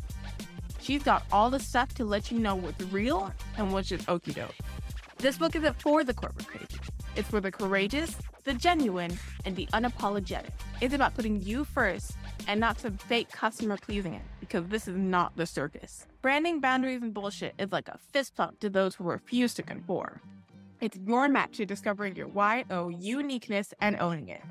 [0.79, 4.33] She's got all the stuff to let you know what's real and what's just okie
[4.33, 4.55] doke.
[5.17, 6.79] This book isn't for the corporate crazy.
[7.15, 8.15] It's for the courageous,
[8.45, 10.49] the genuine, and the unapologetic.
[10.79, 12.13] It's about putting you first
[12.47, 16.07] and not some fake customer pleasing it, because this is not the circus.
[16.21, 20.19] Branding boundaries and bullshit is like a fist pump to those who refuse to conform.
[20.79, 22.31] It's your match to discovering your
[22.71, 24.41] oh, uniqueness and owning it.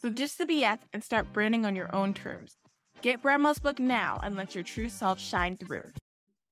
[0.00, 2.56] So just the BS and start branding on your own terms.
[3.02, 5.84] Get Brandma's book now and let your true self shine through.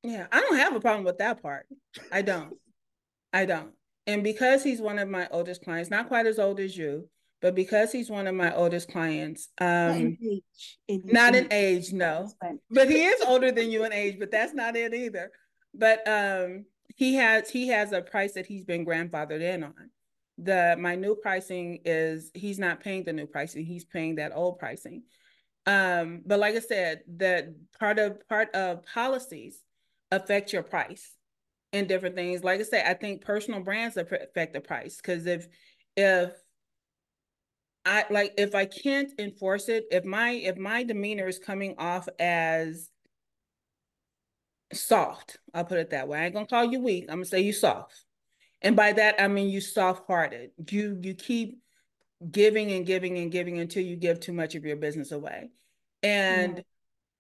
[0.03, 1.67] Yeah, I don't have a problem with that part.
[2.13, 2.55] I don't.
[3.33, 3.73] I don't.
[4.07, 7.09] And because he's one of my oldest clients, not quite as old as you,
[7.43, 11.53] but because he's one of my oldest clients, um, not in age, not in, in
[11.53, 12.31] age, no,
[12.71, 15.31] but he is older than you in age, but that's not it either.
[15.75, 19.91] But um, he has he has a price that he's been grandfathered in on.
[20.39, 24.59] The my new pricing is he's not paying the new pricing, he's paying that old
[24.59, 25.03] pricing.
[25.67, 29.63] Um, but like I said, that part of part of policies
[30.11, 31.13] affect your price
[31.73, 32.45] and different things.
[32.45, 35.49] Like I said, I think personal brands affect the price because if
[35.97, 36.33] if
[37.85, 42.09] I like if I can't enforce it, if my if my demeanor is coming off
[42.19, 42.91] as
[44.73, 46.19] soft, I'll put it that way.
[46.19, 47.05] I ain't gonna call you weak.
[47.09, 48.06] I'm gonna say you soft.
[48.63, 50.51] And by that I mean you soft-hearted.
[50.71, 51.61] You you keep
[52.31, 55.51] giving and giving and giving until you give too much of your business away.
[56.03, 56.63] And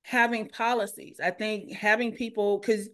[0.02, 1.20] having policies.
[1.22, 2.88] I think having people because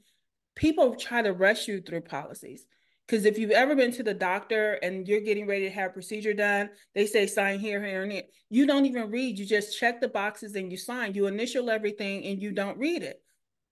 [0.55, 2.67] people try to rush you through policies.
[3.07, 5.93] Because if you've ever been to the doctor and you're getting ready to have a
[5.93, 8.23] procedure done, they say sign here, here, and here.
[8.49, 9.39] You don't even read.
[9.39, 11.13] You just check the boxes and you sign.
[11.15, 13.21] You initial everything and you don't read it.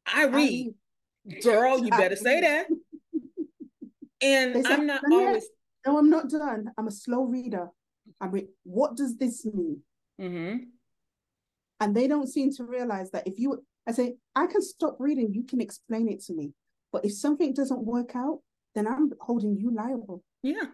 [0.04, 0.74] I read.
[1.30, 2.66] I, Girl, you better say that.
[4.22, 5.46] And say, I'm not always.
[5.86, 6.70] No, I'm not done.
[6.76, 7.68] I'm a slow reader.
[8.20, 9.80] I mean, what does this mean?
[10.20, 10.64] Mm-hmm.
[11.80, 15.32] And they don't seem to realize that if you, I say, I can stop reading,
[15.32, 16.52] you can explain it to me.
[16.92, 18.40] But if something doesn't work out,
[18.74, 20.22] then I'm holding you liable.
[20.42, 20.66] Yeah.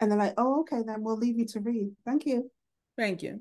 [0.00, 1.90] And they're like, oh, okay, then we'll leave you to read.
[2.04, 2.50] Thank you.
[2.96, 3.40] Thank you.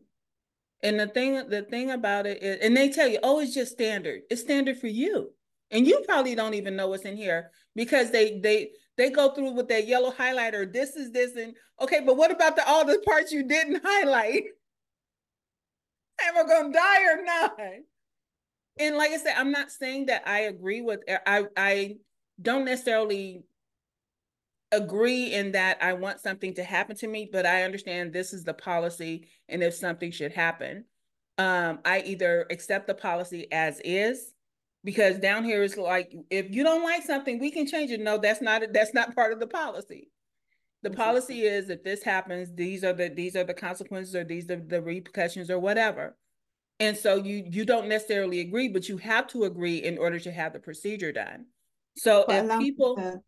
[0.81, 3.73] And the thing, the thing about it is, and they tell you, oh, it's just
[3.73, 4.21] standard.
[4.29, 5.31] It's standard for you.
[5.71, 9.51] And you probably don't even know what's in here because they they they go through
[9.51, 10.71] with that yellow highlighter.
[10.71, 14.43] This is this and okay, but what about the all the parts you didn't highlight?
[16.21, 17.59] Am I gonna die or not?
[18.79, 21.95] And like I said, I'm not saying that I agree with I I
[22.41, 23.43] don't necessarily
[24.71, 28.43] agree in that I want something to happen to me, but I understand this is
[28.43, 29.27] the policy.
[29.47, 30.85] And if something should happen,
[31.37, 34.33] um, I either accept the policy as is,
[34.87, 37.99] because down here is like, if you don't like something, we can change it.
[37.99, 40.09] No, that's not, that's not part of the policy.
[40.81, 44.49] The policy is if this happens, these are the, these are the consequences or these
[44.49, 46.15] are the repercussions or whatever.
[46.79, 50.31] And so you, you don't necessarily agree, but you have to agree in order to
[50.31, 51.47] have the procedure done.
[51.97, 53.21] So but if people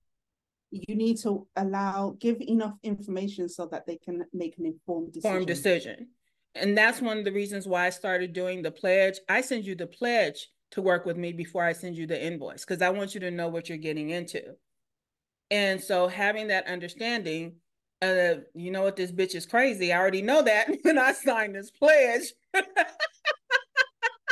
[0.72, 5.30] you need to allow give enough information so that they can make an informed decision.
[5.30, 6.07] Informed decision.
[6.55, 9.16] And that's one of the reasons why I started doing the pledge.
[9.28, 12.65] I send you the pledge to work with me before I send you the invoice
[12.65, 14.41] because I want you to know what you're getting into.
[15.51, 17.55] And so having that understanding,
[18.01, 19.91] uh, you know what, this bitch is crazy.
[19.91, 22.34] I already know that when I signed this pledge.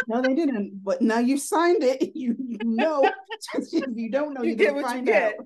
[0.07, 0.83] No, they didn't.
[0.83, 2.11] But now you signed it.
[2.15, 3.03] You, you know.
[3.53, 5.37] if you don't know, you, you get what you get.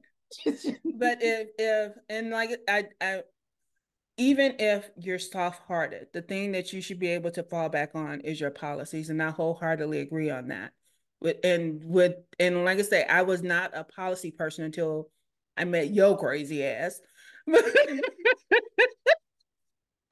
[0.45, 3.23] but if if and like I I
[4.17, 8.21] even if you're soft-hearted, the thing that you should be able to fall back on
[8.21, 10.71] is your policies, and I wholeheartedly agree on that.
[11.43, 15.09] And with and like I say, I was not a policy person until
[15.55, 16.99] I met your crazy ass.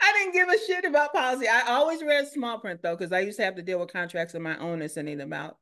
[0.01, 1.47] I didn't give a shit about policy.
[1.47, 4.33] I always read small print though, because I used to have to deal with contracts
[4.33, 5.57] of my own and sending them out.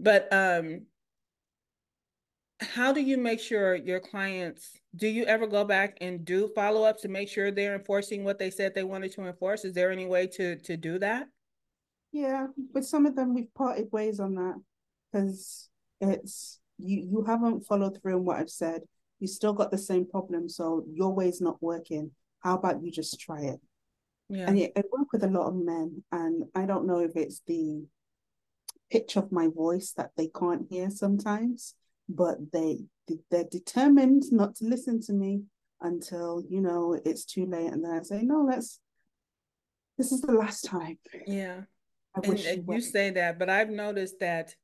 [0.00, 0.86] But um,
[2.60, 7.02] how do you make sure your clients do you ever go back and do follow-ups
[7.02, 9.64] to make sure they're enforcing what they said they wanted to enforce?
[9.64, 11.28] Is there any way to to do that?
[12.12, 14.60] Yeah, with some of them we've parted ways on that
[15.10, 15.68] because
[16.00, 18.82] it's you you haven't followed through on what I've said.
[19.18, 22.10] You still got the same problem, so your way's not working
[22.42, 23.60] how about you just try it?
[24.28, 24.48] Yeah.
[24.48, 27.84] And I work with a lot of men, and I don't know if it's the
[28.90, 31.74] pitch of my voice that they can't hear sometimes,
[32.08, 32.80] but they
[33.30, 35.42] they're determined not to listen to me
[35.80, 38.80] until you know it's too late, and then I say, no, let's.
[39.98, 40.98] This is the last time.
[41.26, 41.62] Yeah,
[42.14, 44.54] and, uh, you, you say that, but I've noticed that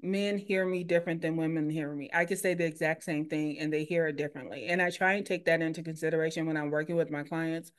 [0.00, 2.08] men hear me different than women hear me.
[2.12, 4.66] I could say the exact same thing and they hear it differently.
[4.66, 7.72] And I try and take that into consideration when I'm working with my clients.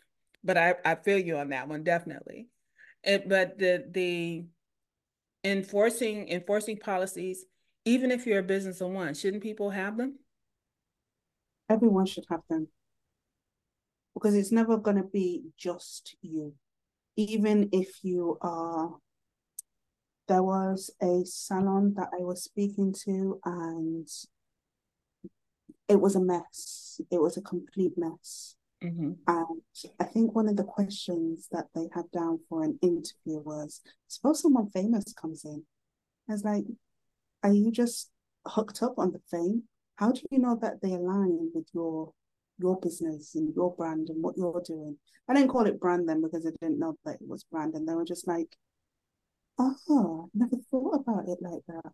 [0.43, 2.47] But I, I feel you on that one, definitely.
[3.03, 4.45] It, but the the
[5.43, 7.45] enforcing enforcing policies,
[7.85, 10.19] even if you're a business of one, shouldn't people have them?
[11.69, 12.67] Everyone should have them.
[14.13, 16.53] Because it's never gonna be just you.
[17.19, 18.95] Even if you are
[20.27, 24.07] there was a salon that I was speaking to, and
[25.87, 27.01] it was a mess.
[27.11, 28.55] It was a complete mess.
[28.83, 29.13] Mm-hmm.
[29.27, 29.61] And
[29.99, 34.41] I think one of the questions that they had down for an interview was suppose
[34.41, 35.63] someone famous comes in.
[36.29, 36.65] I was like,
[37.43, 38.11] are you just
[38.45, 39.63] hooked up on the fame?
[39.99, 42.13] how do you know that they align with your
[42.59, 44.97] your business and your brand and what you're doing?
[45.27, 47.87] I didn't call it brand then because I didn't know that it was brand, and
[47.87, 48.55] they were just like,
[49.57, 51.91] "Oh, I never thought about it like that."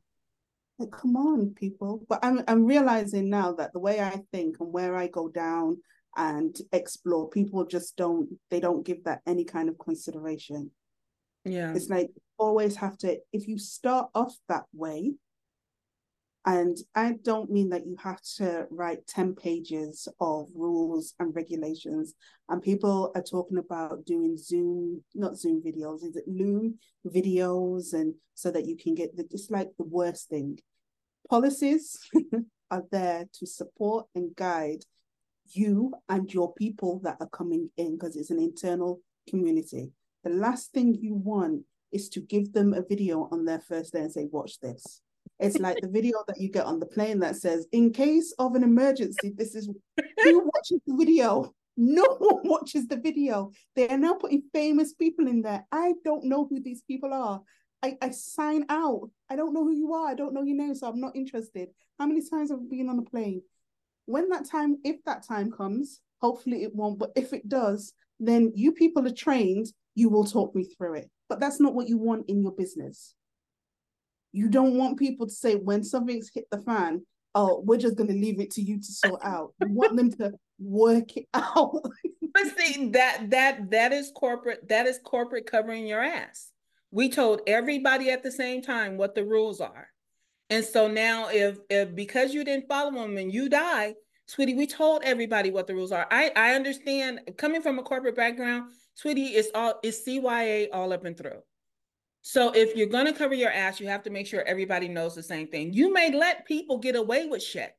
[0.78, 2.06] Like, come on, people.
[2.10, 5.78] But I'm I'm realizing now that the way I think and where I go down
[6.18, 10.72] and explore, people just don't they don't give that any kind of consideration.
[11.46, 11.74] Yeah.
[11.74, 15.14] It's like always have to if you start off that way,
[16.46, 22.14] and I don't mean that you have to write 10 pages of rules and regulations.
[22.50, 26.76] And people are talking about doing Zoom, not Zoom videos, is it Loom
[27.08, 27.94] videos?
[27.94, 30.60] And so that you can get the, just like the worst thing.
[31.32, 31.98] Policies
[32.72, 34.84] are there to support and guide
[35.48, 39.92] you and your people that are coming in because it's an internal community.
[40.24, 44.02] The last thing you want is to give them a video on their first day
[44.02, 45.02] and say, watch this
[45.40, 48.56] it's like the video that you get on the plane that says, in case of
[48.56, 49.70] an emergency, this is
[50.24, 51.54] who watches the video.
[51.78, 53.52] No one watches the video.
[53.76, 55.66] They are now putting famous people in there.
[55.72, 57.42] I don't know who these people are.
[57.84, 59.10] I, I sign out.
[59.30, 60.08] I don't know who you are.
[60.08, 61.70] I don't know your name, so I'm not interested.
[62.00, 63.42] How many times have we been on a plane?
[64.06, 68.54] When that time, if that time comes, hopefully it won't, but if it does, then
[68.56, 71.10] you people are trained, you will talk me through it.
[71.28, 73.16] But that's not what you want in your business.
[74.36, 77.06] You don't want people to say when something's hit the fan,
[77.36, 79.54] oh, we're just going to leave it to you to sort out.
[79.62, 81.82] You want them to work it out.
[82.34, 84.68] but see that that that is corporate.
[84.68, 86.52] That is corporate covering your ass.
[86.92, 89.88] We told everybody at the same time what the rules are,
[90.50, 93.96] and so now if if because you didn't follow them and you die,
[94.28, 96.08] sweetie, we told everybody what the rules are.
[96.12, 101.06] I I understand coming from a corporate background, sweetie, it's all it's CYA all up
[101.06, 101.42] and through.
[102.28, 105.14] So if you're going to cover your ass, you have to make sure everybody knows
[105.14, 105.74] the same thing.
[105.74, 107.78] You may let people get away with shit.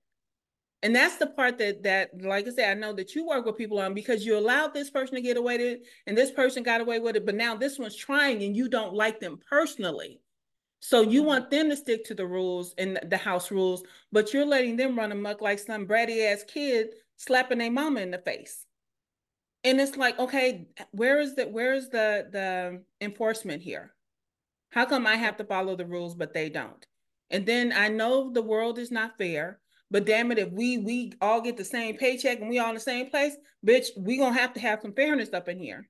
[0.85, 3.57] And that's the part that that like I said, I know that you work with
[3.57, 6.63] people on because you allowed this person to get away with it and this person
[6.63, 10.21] got away with it, but now this one's trying and you don't like them personally.
[10.79, 11.27] So you mm-hmm.
[11.27, 13.83] want them to stick to the rules and the house rules,
[14.13, 18.13] but you're letting them run amok like some bratty ass kid slapping their mama in
[18.13, 18.65] the face.
[19.65, 23.96] And it's like, okay, where is the where is the the enforcement here?
[24.77, 26.87] How come I have to follow the rules, but they don't?
[27.31, 29.59] And then I know the world is not fair,
[29.91, 32.75] but damn it, if we we all get the same paycheck and we all in
[32.75, 33.35] the same place,
[33.67, 35.89] bitch, we gonna have to have some fairness up in here.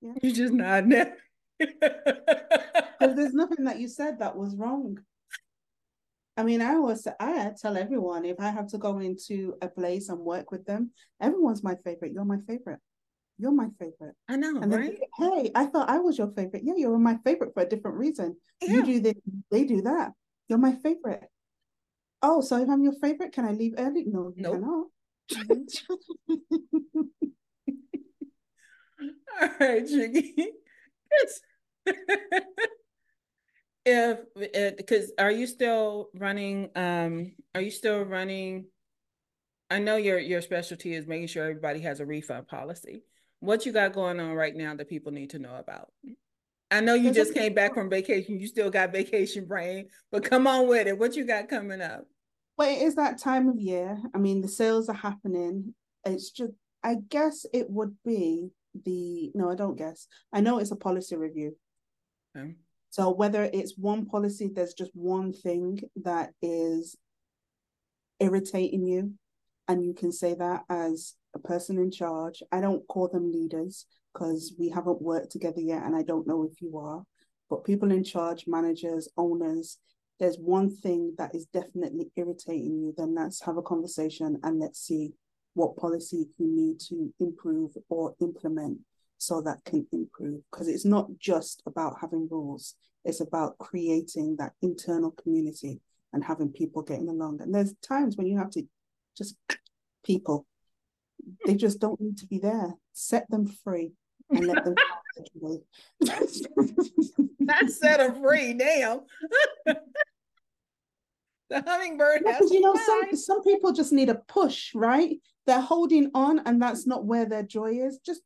[0.00, 0.12] Yeah.
[0.22, 1.10] You just not now.
[1.58, 4.98] Because there's nothing that you said that was wrong.
[6.36, 10.08] I mean, I always I tell everyone if I have to go into a place
[10.08, 12.12] and work with them, everyone's my favorite.
[12.12, 12.78] You're my favorite
[13.38, 14.14] you're my favorite.
[14.28, 14.98] I know, and right?
[15.18, 16.62] Then, hey, I thought I was your favorite.
[16.64, 18.36] Yeah, you were my favorite for a different reason.
[18.60, 18.74] Yeah.
[18.74, 19.14] You do this,
[19.50, 20.12] they do that.
[20.48, 21.28] You're my favorite.
[22.20, 24.04] Oh, so if I'm your favorite, can I leave early?
[24.06, 24.54] No, you nope.
[24.54, 24.86] cannot.
[29.40, 30.34] All right, Jiggy.
[33.86, 34.18] if
[34.76, 38.66] because are you still running um are you still running
[39.70, 43.02] I know your your specialty is making sure everybody has a refund policy
[43.40, 45.90] what you got going on right now that people need to know about?
[46.70, 48.38] I know you just came back from vacation.
[48.38, 50.98] You still got vacation brain, but come on with it.
[50.98, 52.04] What you got coming up?
[52.58, 53.98] Well, it is that time of year.
[54.14, 55.74] I mean, the sales are happening.
[56.04, 58.50] It's just, I guess it would be
[58.84, 60.08] the, no, I don't guess.
[60.32, 61.56] I know it's a policy review.
[62.36, 62.56] Okay.
[62.90, 66.96] So whether it's one policy, there's just one thing that is
[68.18, 69.14] irritating you,
[69.68, 72.42] and you can say that as person in charge.
[72.52, 76.48] I don't call them leaders because we haven't worked together yet and I don't know
[76.50, 77.02] if you are.
[77.50, 79.78] But people in charge, managers, owners,
[80.18, 84.80] there's one thing that is definitely irritating you, then let's have a conversation and let's
[84.80, 85.12] see
[85.54, 88.78] what policy you need to improve or implement
[89.18, 90.40] so that can improve.
[90.50, 92.74] Because it's not just about having rules,
[93.04, 95.80] it's about creating that internal community
[96.12, 97.40] and having people getting along.
[97.40, 98.62] And there's times when you have to
[99.16, 99.36] just
[100.04, 100.46] people
[101.46, 102.74] they just don't need to be there.
[102.92, 103.92] Set them free
[104.30, 104.74] and let them
[107.40, 109.00] Not set them free, damn.
[111.50, 115.16] the hummingbird has you know some some people just need a push, right?
[115.46, 117.98] They're holding on and that's not where their joy is.
[118.04, 118.22] Just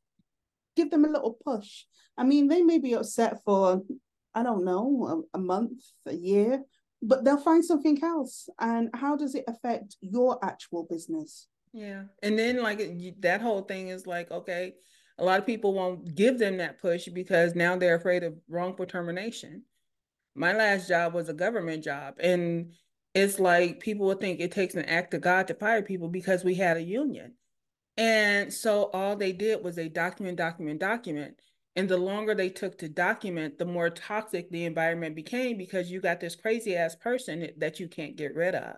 [0.76, 1.84] give them a little push.
[2.16, 3.82] I mean, they may be upset for
[4.34, 6.62] I don't know, a, a month, a year,
[7.02, 8.48] but they'll find something else.
[8.58, 11.48] And how does it affect your actual business?
[11.72, 12.04] Yeah.
[12.22, 12.80] And then like
[13.20, 14.74] that whole thing is like, okay,
[15.18, 18.86] a lot of people won't give them that push because now they're afraid of wrongful
[18.86, 19.62] termination.
[20.34, 22.72] My last job was a government job and
[23.14, 26.44] it's like people would think it takes an act of God to fire people because
[26.44, 27.34] we had a union.
[27.98, 31.36] And so all they did was they document, document, document.
[31.76, 36.00] And the longer they took to document, the more toxic the environment became because you
[36.00, 38.76] got this crazy ass person that you can't get rid of.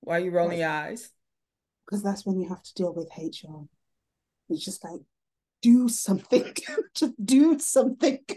[0.00, 1.12] Why are you rolling your eyes?
[1.90, 3.64] Because that's when you have to deal with HR.
[4.48, 5.00] It's just like,
[5.60, 6.54] do something.
[6.94, 8.20] just do something.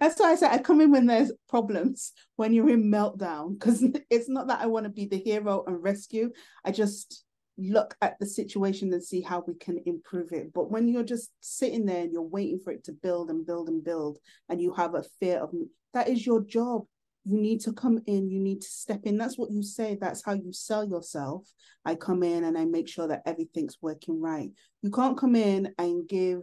[0.00, 3.84] That's why I said I come in when there's problems, when you're in meltdown, because
[4.10, 6.30] it's not that I want to be the hero and rescue.
[6.64, 7.24] I just
[7.56, 10.52] look at the situation and see how we can improve it.
[10.52, 13.68] But when you're just sitting there and you're waiting for it to build and build
[13.68, 14.18] and build,
[14.48, 15.52] and you have a fear of
[15.94, 16.84] that is your job.
[17.28, 19.18] You need to come in, you need to step in.
[19.18, 19.98] That's what you say.
[20.00, 21.46] That's how you sell yourself.
[21.84, 24.50] I come in and I make sure that everything's working right.
[24.80, 26.40] You can't come in and give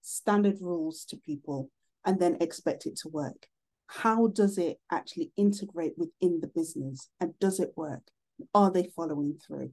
[0.00, 1.70] standard rules to people
[2.04, 3.48] and then expect it to work.
[3.88, 8.02] How does it actually integrate within the business and does it work?
[8.54, 9.72] Are they following through?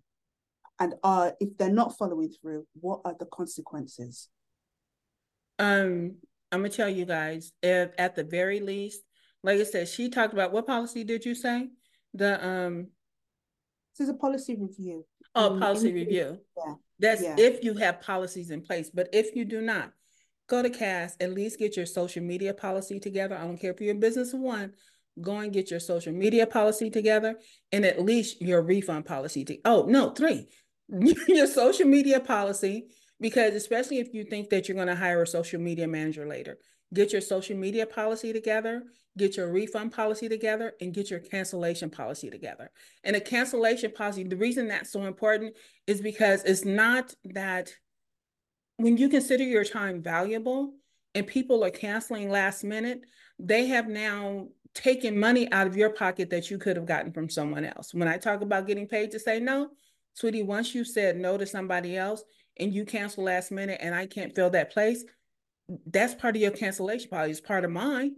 [0.79, 4.29] And are if they're not following through, what are the consequences?
[5.59, 6.15] Um,
[6.51, 9.01] I'm gonna tell you guys, if at the very least,
[9.45, 11.69] like I said, she talked about what policy did you say?
[12.13, 12.87] The um
[13.97, 15.05] this is a policy review.
[15.35, 16.39] Oh, um, policy review.
[16.57, 16.73] Yeah.
[16.99, 17.35] That's yeah.
[17.37, 18.89] if you have policies in place.
[18.89, 19.91] But if you do not,
[20.47, 23.37] go to Cas, at least get your social media policy together.
[23.37, 24.73] I don't care if you're a business one,
[25.21, 27.37] go and get your social media policy together
[27.71, 29.45] and at least your refund policy.
[29.45, 30.47] To, oh, no, three,
[31.27, 32.87] your social media policy,
[33.19, 36.57] because especially if you think that you're going to hire a social media manager later,
[36.93, 38.83] get your social media policy together,
[39.17, 42.71] get your refund policy together, and get your cancellation policy together.
[43.03, 45.55] And a cancellation policy, the reason that's so important
[45.87, 47.73] is because it's not that
[48.77, 50.73] when you consider your time valuable
[51.13, 53.01] and people are canceling last minute,
[53.39, 57.29] they have now taken money out of your pocket that you could have gotten from
[57.29, 57.93] someone else.
[57.93, 59.69] When I talk about getting paid to say no,
[60.13, 62.23] sweetie, once you said no to somebody else
[62.57, 65.05] and you cancel last minute and I can't fill that place,
[65.87, 67.31] that's part of your cancellation policy.
[67.31, 68.15] It's part of mine.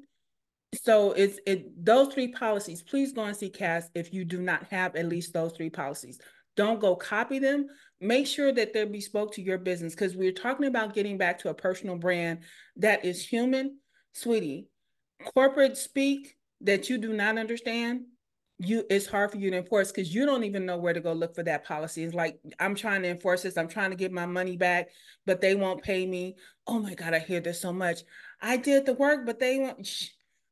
[0.75, 2.81] So it's it those three policies.
[2.81, 6.19] Please go and see Cas if you do not have at least those three policies.
[6.57, 7.67] Don't go copy them.
[8.01, 11.49] Make sure that they're bespoke to your business because we're talking about getting back to
[11.49, 12.39] a personal brand
[12.75, 13.79] that is human,
[14.13, 14.67] sweetie.
[15.33, 18.01] Corporate speak that you do not understand,
[18.59, 21.13] you it's hard for you to enforce because you don't even know where to go
[21.13, 22.03] look for that policy.
[22.03, 24.89] It's like I'm trying to enforce this, I'm trying to get my money back,
[25.25, 26.35] but they won't pay me.
[26.67, 28.01] Oh my God, I hear this so much.
[28.41, 30.09] I did the work, but they won't.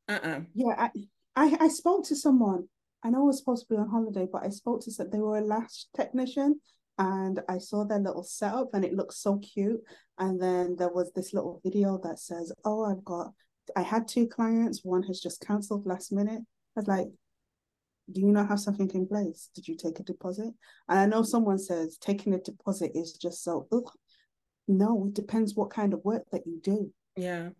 [0.08, 0.40] Uh-uh.
[0.54, 0.90] Yeah, I,
[1.34, 2.68] I I spoke to someone
[3.06, 5.38] I know I was supposed to be on holiday, but I spoke to they were
[5.38, 6.60] a lash technician
[6.98, 9.80] and I saw their little setup and it looks so cute.
[10.18, 13.32] And then there was this little video that says, Oh, I've got
[13.76, 16.40] I had two clients, one has just cancelled last minute.
[16.40, 17.06] I was like,
[18.10, 19.50] Do you not have something in place?
[19.54, 20.52] Did you take a deposit?
[20.88, 23.88] And I know someone says taking a deposit is just so ugh.
[24.68, 26.92] No, it depends what kind of work that you do.
[27.16, 27.50] Yeah.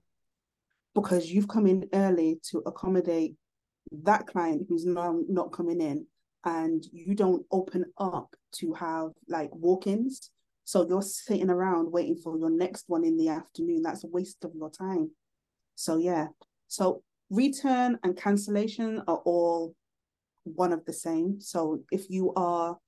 [0.94, 3.34] Because you've come in early to accommodate
[3.92, 6.06] that client who's now not coming in
[6.44, 10.30] and you don't open up to have like walk-ins.
[10.64, 13.82] So you're sitting around waiting for your next one in the afternoon.
[13.82, 15.10] That's a waste of your time.
[15.76, 16.28] So yeah.
[16.66, 19.74] So return and cancellation are all
[20.44, 21.40] one of the same.
[21.40, 22.78] So if you are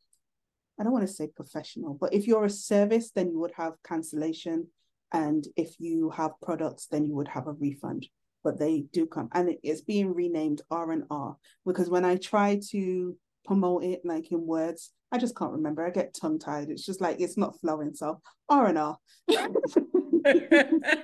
[0.78, 3.74] i don't want to say professional but if you're a service then you would have
[3.84, 4.68] cancellation.
[5.10, 8.06] And if you have products then you would have a refund.
[8.44, 12.60] But they do come and it's being renamed r and r because when i try
[12.70, 15.86] to promote it like in words i just can't remember.
[15.86, 16.68] I get tongue tied.
[16.68, 17.94] It's just like it's not flowing.
[17.94, 18.98] So r and r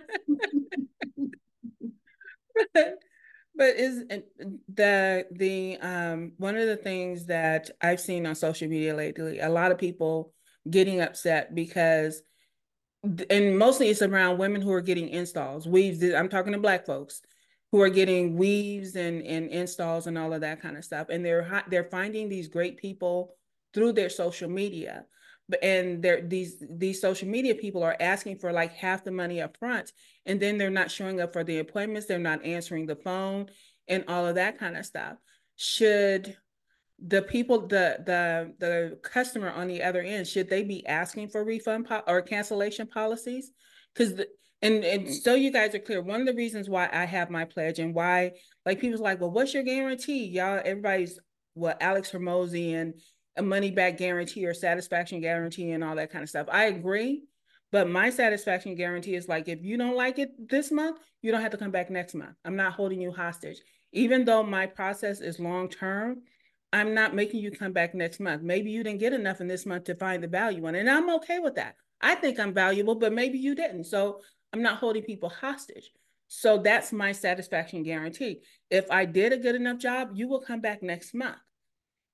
[3.55, 4.05] but is
[4.75, 9.49] the the um one of the things that i've seen on social media lately a
[9.49, 10.33] lot of people
[10.69, 12.23] getting upset because
[13.29, 17.21] and mostly it's around women who are getting installs weaves i'm talking to black folks
[17.75, 21.09] who are getting weaves and, and installs and all of that kind of stuff.
[21.11, 23.35] And they're they're finding these great people
[23.73, 25.07] through their social media
[25.63, 29.93] and these these social media people are asking for like half the money up front
[30.25, 33.47] and then they're not showing up for the appointments they're not answering the phone
[33.89, 35.17] and all of that kind of stuff.
[35.57, 36.37] Should
[37.05, 41.45] the people the the the customer on the other end should they be asking for
[41.45, 43.51] refund po- or cancellation policies?
[43.93, 44.13] Because
[44.63, 45.13] and and mm.
[45.13, 47.95] so you guys are clear one of the reasons why i have my pledge and
[47.95, 48.31] why
[48.65, 50.27] like people's like well what's your guarantee?
[50.27, 51.19] Y'all everybody's
[51.55, 52.95] what alex hormozi and
[53.37, 57.23] a money back guarantee or satisfaction guarantee and all that kind of stuff i agree
[57.73, 61.43] but my satisfaction guarantee is like if you don't like it this month you don't
[61.43, 63.59] have to come back next month i'm not holding you hostage
[63.95, 66.23] Even though my process is long term,
[66.73, 68.43] I'm not making you come back next month.
[68.43, 71.09] Maybe you didn't get enough in this month to find the value in, and I'm
[71.11, 71.77] okay with that.
[72.01, 73.85] I think I'm valuable, but maybe you didn't.
[73.85, 74.21] So
[74.53, 75.93] I'm not holding people hostage.
[76.27, 78.41] So that's my satisfaction guarantee.
[78.69, 81.39] If I did a good enough job, you will come back next month.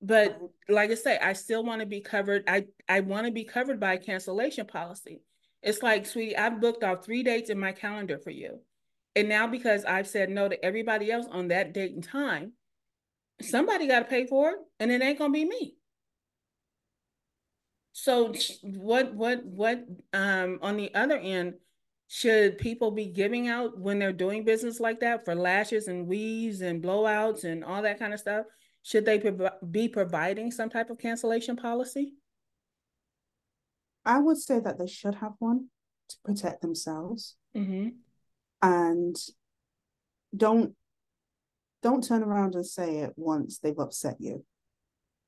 [0.01, 2.43] But like I say, I still want to be covered.
[2.47, 5.21] I, I want to be covered by a cancellation policy.
[5.61, 8.61] It's like, sweetie, I've booked off three dates in my calendar for you.
[9.15, 12.53] And now because I've said no to everybody else on that date and time,
[13.41, 15.75] somebody got to pay for it, and it ain't gonna be me.
[17.93, 18.33] So
[18.63, 21.55] what what what um on the other end,
[22.07, 26.61] should people be giving out when they're doing business like that for lashes and weaves
[26.61, 28.45] and blowouts and all that kind of stuff?
[28.83, 29.21] Should they
[29.69, 32.13] be providing some type of cancellation policy?
[34.05, 35.67] I would say that they should have one
[36.09, 37.35] to protect themselves.
[37.55, 37.89] Mm-hmm.
[38.63, 39.15] And
[40.35, 40.75] don't
[41.83, 44.45] don't turn around and say it once they've upset you.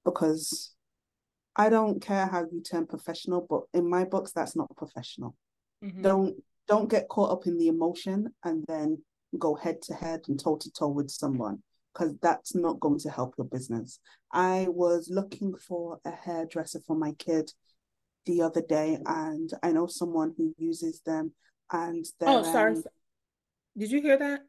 [0.06, 0.74] Because
[1.56, 5.36] I don't care how you turn professional, but in my books, that's not professional.
[5.84, 6.02] Mm-hmm.
[6.02, 6.36] Don't
[6.68, 9.04] don't get caught up in the emotion and then
[9.38, 11.62] go head to head and toe to toe with someone
[11.94, 14.00] because that's not going to help your business.
[14.32, 17.52] I was looking for a hairdresser for my kid
[18.26, 21.34] the other day, and I know someone who uses them.
[21.72, 22.84] And oh, sorry, um,
[23.78, 24.42] did you hear that?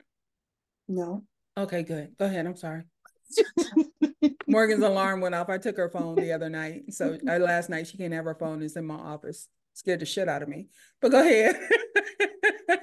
[0.88, 1.24] No.
[1.56, 2.16] Okay, good.
[2.18, 2.46] Go ahead.
[2.46, 2.82] I'm sorry.
[4.46, 5.48] Morgan's alarm went off.
[5.48, 6.92] I took her phone the other night.
[6.92, 8.62] So uh, last night she can't have her phone.
[8.62, 9.48] It's in my office.
[9.72, 10.68] Scared the shit out of me.
[11.00, 11.56] But go ahead.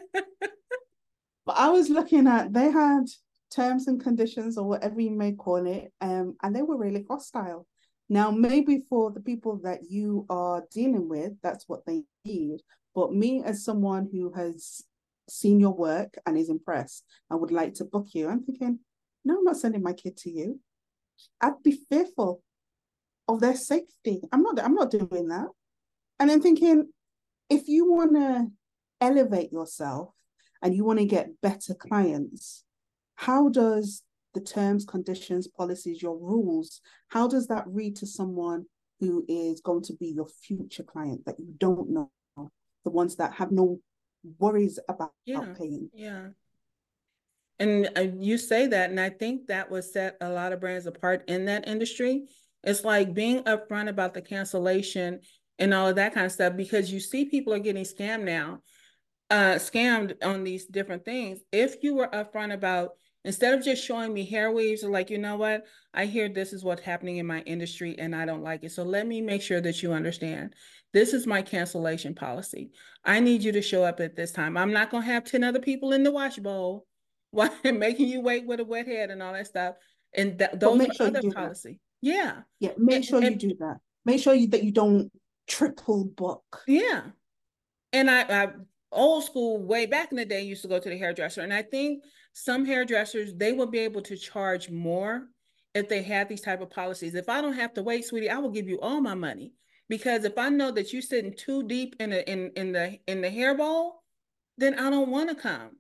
[1.46, 3.06] but I was looking at they had
[3.52, 7.68] terms and conditions or whatever you may call it, um, and they were really hostile.
[8.10, 12.62] Now, maybe for the people that you are dealing with, that's what they need.
[12.94, 14.82] But me, as someone who has
[15.30, 18.80] seen your work and is impressed and would like to book you, I'm thinking,
[19.24, 20.60] no, I'm not sending my kid to you.
[21.40, 22.42] I'd be fearful
[23.28, 24.22] of their safety.
[24.32, 24.60] I'm not.
[24.60, 25.48] I'm not doing that.
[26.20, 26.90] And I'm thinking,
[27.50, 28.48] if you want to
[29.00, 30.10] elevate yourself
[30.62, 32.64] and you want to get better clients,
[33.22, 34.02] how does
[34.34, 38.66] the terms, conditions, policies, your rules, how does that read to someone
[39.00, 42.10] who is going to be your future client that you don't know,
[42.84, 43.80] the ones that have no
[44.40, 45.88] worries about, yeah, paying?
[45.94, 46.30] Yeah.
[47.60, 50.88] And uh, you say that, and I think that would set a lot of brands
[50.88, 52.24] apart in that industry.
[52.64, 55.20] It's like being upfront about the cancellation
[55.60, 58.62] and all of that kind of stuff because you see people are getting scammed now,
[59.30, 61.40] uh, scammed on these different things.
[61.52, 62.94] If you were upfront about
[63.24, 65.66] Instead of just showing me hair weaves, like, you know what?
[65.94, 68.72] I hear this is what's happening in my industry and I don't like it.
[68.72, 70.56] So let me make sure that you understand.
[70.94, 72.72] This is my cancellation policy.
[73.06, 74.58] I need you to show up at this time.
[74.58, 76.88] I'm not going to have 10 other people in the wash bowl
[77.32, 79.76] while making you wait with a wet head and all that stuff.
[80.14, 81.80] And th- those make are sure other policy.
[82.02, 82.10] That.
[82.10, 82.36] Yeah.
[82.60, 82.72] Yeah.
[82.78, 83.78] Make and, sure and, you do that.
[84.04, 85.12] Make sure you, that you don't
[85.48, 86.64] triple book.
[86.68, 87.04] Yeah.
[87.94, 88.48] And I, I
[88.92, 91.42] old school way back in the day used to go to the hairdresser.
[91.42, 92.04] And I think
[92.34, 95.28] some hairdressers, they will be able to charge more
[95.74, 97.16] if they have these type of policies.
[97.16, 99.54] If I don't have to wait, sweetie, I will give you all my money.
[99.90, 103.22] Because if I know that you're sitting too deep in the in, in the in
[103.22, 103.92] the hairball,
[104.58, 105.72] then I don't want to come.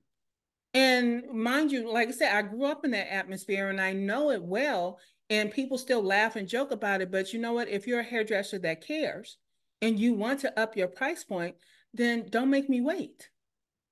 [0.73, 4.31] And mind you, like I said, I grew up in that atmosphere and I know
[4.31, 4.99] it well.
[5.29, 7.09] And people still laugh and joke about it.
[7.09, 7.69] But you know what?
[7.69, 9.37] If you're a hairdresser that cares
[9.81, 11.55] and you want to up your price point,
[11.93, 13.29] then don't make me wait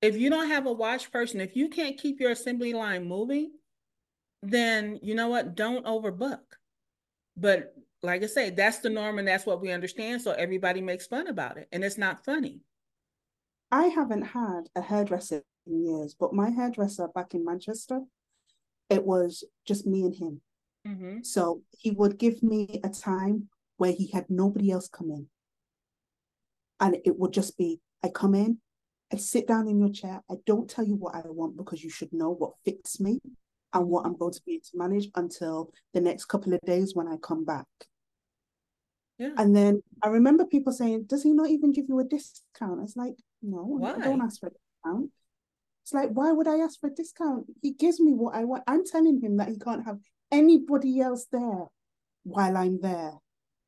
[0.02, 3.52] if you don't have a watch person, if you can't keep your assembly line moving,
[4.42, 5.56] then you know what?
[5.56, 6.40] Don't overbook.
[7.36, 10.22] But like I say, that's the norm and that's what we understand.
[10.22, 11.68] So everybody makes fun about it.
[11.72, 12.62] And it's not funny.
[13.72, 18.02] I haven't had a hairdresser in years, but my hairdresser back in Manchester,
[18.90, 20.42] it was just me and him.
[20.88, 21.24] Mm-hmm.
[21.24, 25.28] So he would give me a time where he had nobody else come in.
[26.80, 28.60] And it would just be I come in,
[29.12, 30.22] I sit down in your chair.
[30.30, 33.20] I don't tell you what I want because you should know what fits me
[33.74, 36.96] and what I'm going to be able to manage until the next couple of days
[36.96, 37.66] when I come back.
[39.18, 39.32] Yeah.
[39.38, 42.82] And then I remember people saying, Does he not even give you a discount?
[42.84, 43.94] It's like, No, why?
[43.94, 45.12] I don't ask for a discount.
[45.84, 47.48] It's like, why would I ask for a discount?
[47.64, 48.64] He gives me what I want.
[48.68, 49.98] I'm telling him that he can't have
[50.32, 51.66] anybody else there
[52.24, 53.14] while I'm there.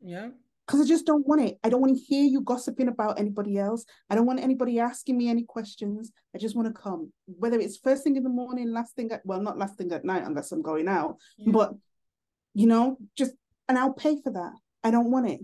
[0.01, 0.29] Yeah
[0.71, 1.57] because I just don't want it.
[1.65, 3.83] I don't want to hear you gossiping about anybody else.
[4.09, 6.13] I don't want anybody asking me any questions.
[6.33, 9.21] I just want to come, whether it's first thing in the morning, last thing at
[9.25, 11.51] well, not last thing at night unless I'm going out, yeah.
[11.51, 11.73] but
[12.53, 13.33] you know, just
[13.67, 14.53] and I'll pay for that.
[14.81, 15.41] I don't want it.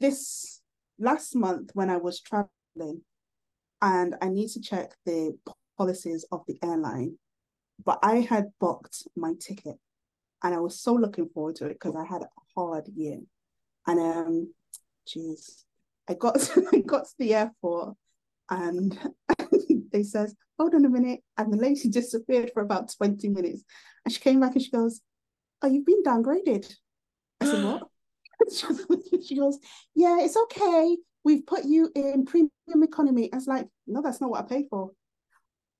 [0.00, 0.62] This
[0.98, 3.02] last month when I was traveling,
[3.82, 5.36] and I need to check the
[5.76, 7.18] policies of the airline.
[7.84, 9.76] but I had booked my ticket
[10.42, 13.18] and I was so looking forward to it because I had a hard year.
[13.86, 14.54] And um,
[15.06, 15.64] geez,
[16.08, 16.36] I got
[16.72, 17.94] I got to the airport
[18.50, 18.98] and
[19.92, 21.20] they says, hold on a minute.
[21.36, 23.64] And the lady disappeared for about 20 minutes.
[24.04, 25.00] And she came back and she goes,
[25.62, 26.72] Oh, you've been downgraded.
[27.40, 27.82] I said, What?
[29.26, 29.58] she goes,
[29.94, 30.96] Yeah, it's okay.
[31.24, 32.50] We've put you in premium
[32.82, 33.32] economy.
[33.32, 34.92] I was like, No, that's not what I paid for.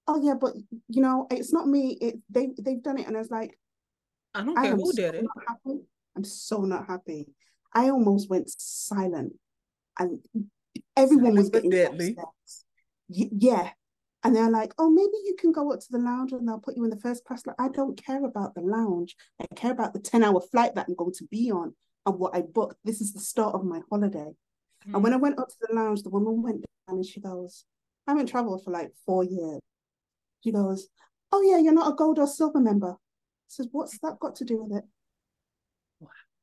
[0.09, 0.55] Oh yeah, but
[0.89, 1.99] you know, it's not me.
[2.01, 3.07] It they they've done it.
[3.07, 3.59] And I was like,
[4.35, 5.27] I don't care who so did it.
[5.49, 5.81] happy.
[6.17, 7.35] I'm so not happy.
[7.73, 9.35] I almost went silent,
[9.99, 10.21] and
[10.97, 12.17] everyone was getting deadly.
[13.09, 13.71] Yeah,
[14.25, 16.77] and they're like, "Oh, maybe you can go up to the lounge, and they'll put
[16.77, 19.17] you in the first class." Like, I don't care about the lounge.
[19.41, 22.35] I care about the ten hour flight that I'm going to be on and what
[22.35, 22.79] I booked.
[22.85, 24.33] This is the start of my holiday.
[24.89, 24.95] Mm.
[24.95, 27.65] And when I went up to the lounge, the woman went down and she goes,
[28.07, 29.61] "I haven't traveled for like four years."
[30.43, 30.89] She goes,
[31.33, 34.45] "Oh yeah, you're not a gold or silver member." I says, "What's that got to
[34.45, 34.85] do with it?"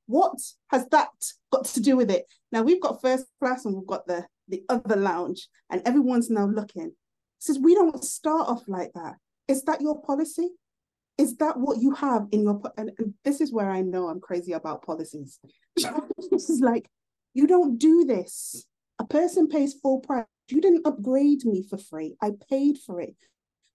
[0.07, 0.35] What
[0.69, 1.09] has that
[1.51, 2.25] got to do with it?
[2.51, 6.45] Now we've got first class and we've got the the other lounge, and everyone's now
[6.45, 6.93] looking.
[7.39, 9.15] Says we don't start off like that.
[9.47, 10.49] Is that your policy?
[11.17, 14.19] Is that what you have in your and, and this is where I know I'm
[14.19, 15.39] crazy about policies.
[15.75, 16.89] this is like
[17.33, 18.65] you don't do this.
[18.99, 20.25] A person pays full price.
[20.49, 22.15] You didn't upgrade me for free.
[22.21, 23.15] I paid for it.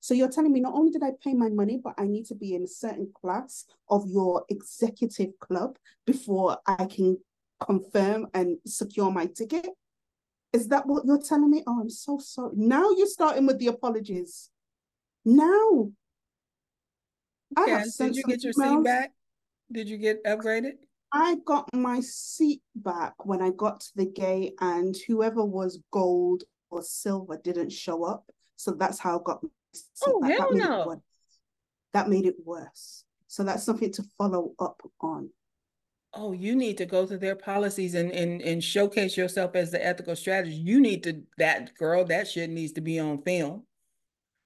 [0.01, 2.35] So you're telling me not only did I pay my money, but I need to
[2.35, 5.77] be in a certain class of your executive club
[6.07, 7.19] before I can
[7.61, 9.67] confirm and secure my ticket?
[10.53, 11.63] Is that what you're telling me?
[11.67, 12.53] Oh, I'm so sorry.
[12.55, 14.51] Now you're starting with the apologies.
[15.25, 15.91] Now.
[17.67, 18.77] Yeah, did you get your emails.
[18.77, 19.13] seat back?
[19.73, 20.75] Did you get upgraded?
[21.13, 26.45] I got my seat back when I got to the gate, and whoever was gold
[26.71, 28.31] or silver didn't show up.
[28.57, 29.43] So that's how I got
[30.07, 31.03] Oh, that, hell that no.
[31.93, 33.05] That made it worse.
[33.29, 35.31] So that's something to follow up on.
[36.15, 39.85] Oh, you need to go to their policies and, and and showcase yourself as the
[39.85, 40.59] ethical strategist.
[40.59, 43.65] You need to that girl, that shit needs to be on film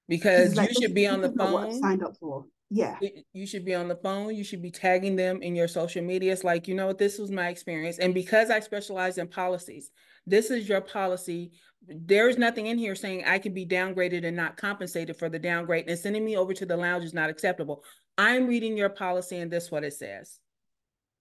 [0.09, 1.71] because like, you should be on the phone.
[1.79, 2.45] signed up for.
[2.69, 2.97] Yeah.
[3.33, 4.33] You should be on the phone.
[4.35, 6.33] You should be tagging them in your social media.
[6.33, 7.99] It's like, you know what, this was my experience.
[7.99, 9.91] And because I specialize in policies,
[10.25, 11.51] this is your policy
[11.87, 15.89] there's nothing in here saying I can be downgraded and not compensated for the downgrade
[15.89, 17.83] and sending me over to the lounge is not acceptable.
[18.17, 20.39] I'm reading your policy and this is what it says.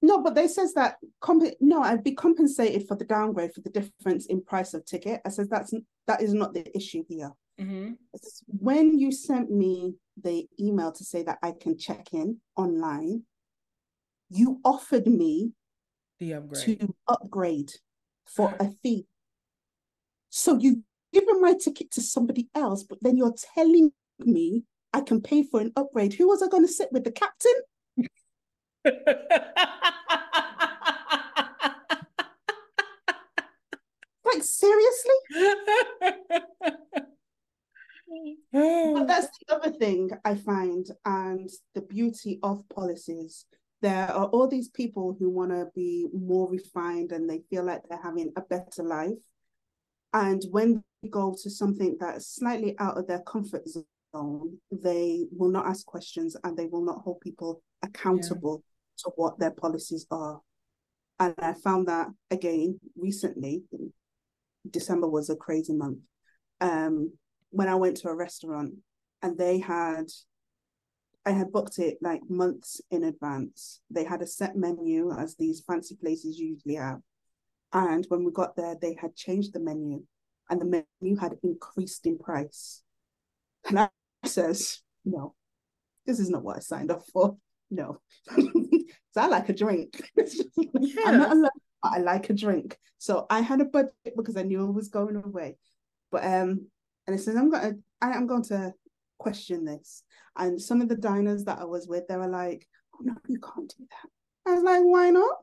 [0.02, 3.70] No, but they says that comp- no, I'd be compensated for the downgrade for the
[3.70, 5.20] difference in price of ticket.
[5.24, 5.72] I said that's
[6.08, 7.32] that is not the issue here.
[7.60, 7.92] Mm-hmm.
[8.46, 13.22] When you sent me the email to say that I can check in online,
[14.28, 15.52] you offered me
[16.18, 17.70] the upgrade to upgrade
[18.26, 19.06] for a fee.
[20.34, 20.78] So you've
[21.12, 24.64] given my ticket to somebody else, but then you're telling me
[24.94, 26.14] I can pay for an upgrade.
[26.14, 27.04] Who was I going to sit with?
[27.04, 27.52] The captain?
[34.24, 35.14] like seriously?
[38.52, 43.44] but that's the other thing I find, and the beauty of policies.
[43.82, 47.82] There are all these people who want to be more refined and they feel like
[47.86, 49.18] they're having a better life.
[50.12, 55.50] And when they go to something that's slightly out of their comfort zone, they will
[55.50, 59.04] not ask questions and they will not hold people accountable yeah.
[59.04, 60.40] to what their policies are.
[61.18, 63.62] And I found that again recently.
[64.68, 66.00] December was a crazy month.
[66.60, 67.12] Um,
[67.50, 68.74] when I went to a restaurant
[69.22, 70.06] and they had
[71.24, 73.80] I had booked it like months in advance.
[73.90, 77.00] They had a set menu as these fancy places usually have.
[77.72, 80.02] And when we got there, they had changed the menu
[80.50, 82.82] and the menu had increased in price.
[83.68, 83.88] And I
[84.26, 85.34] says, no,
[86.06, 87.36] this is not what I signed up for.
[87.70, 88.00] No.
[88.30, 88.40] so
[89.16, 90.10] I like a drink.
[90.16, 91.02] yeah.
[91.06, 91.50] I'm not alone,
[91.82, 92.76] but I like a drink.
[92.98, 95.56] So I had a budget because I knew I was going away.
[96.10, 96.66] But um,
[97.06, 98.74] and it says I'm gonna I, I'm going to
[99.18, 100.02] question this.
[100.36, 103.40] And some of the diners that I was with, they were like, oh no, you
[103.40, 104.50] can't do that.
[104.50, 105.36] I was like, why not?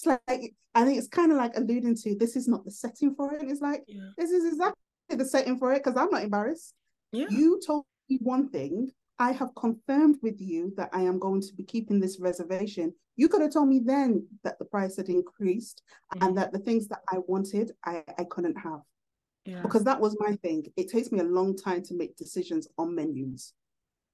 [0.00, 3.14] It's like I think it's kind of like alluding to this is not the setting
[3.14, 3.42] for it.
[3.42, 4.10] It's like yeah.
[4.16, 4.76] this is exactly
[5.10, 6.74] the setting for it because I'm not embarrassed.
[7.12, 7.26] Yeah.
[7.28, 8.90] You told me one thing.
[9.18, 12.94] I have confirmed with you that I am going to be keeping this reservation.
[13.16, 15.82] You could have told me then that the price had increased
[16.14, 16.26] mm-hmm.
[16.26, 18.80] and that the things that I wanted, I, I couldn't have.
[19.44, 19.60] Yeah.
[19.60, 20.72] Because that was my thing.
[20.78, 23.52] It takes me a long time to make decisions on menus.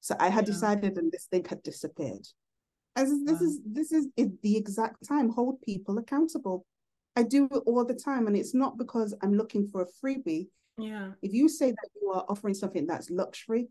[0.00, 0.54] So I had yeah.
[0.54, 2.26] decided and this thing had disappeared.
[2.96, 3.46] As this wow.
[3.46, 5.30] is this is the exact time.
[5.30, 6.64] Hold people accountable.
[7.14, 10.48] I do it all the time, and it's not because I'm looking for a freebie.
[10.78, 11.12] Yeah.
[11.22, 13.68] If you say that you are offering something that's luxury,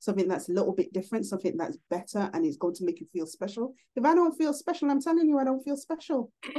[0.00, 3.06] something that's a little bit different, something that's better, and it's going to make you
[3.12, 3.74] feel special.
[3.96, 6.32] If I don't feel special, I'm telling you, I don't feel special.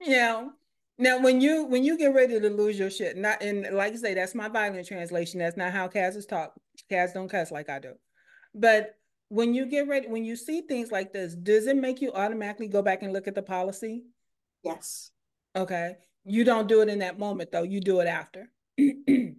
[0.00, 0.48] yeah.
[0.98, 3.96] Now, when you when you get ready to lose your shit, not and like I
[3.96, 5.40] say, that's my violent translation.
[5.40, 6.52] That's not how Cas is talk.
[6.90, 7.94] Cas don't cuss like I do.
[8.54, 8.94] But
[9.32, 12.68] when you get ready, when you see things like this, does it make you automatically
[12.68, 14.02] go back and look at the policy?
[14.62, 15.10] Yes.
[15.56, 15.96] Okay.
[16.26, 17.62] You don't do it in that moment though.
[17.62, 18.50] You do it after.
[18.76, 19.34] it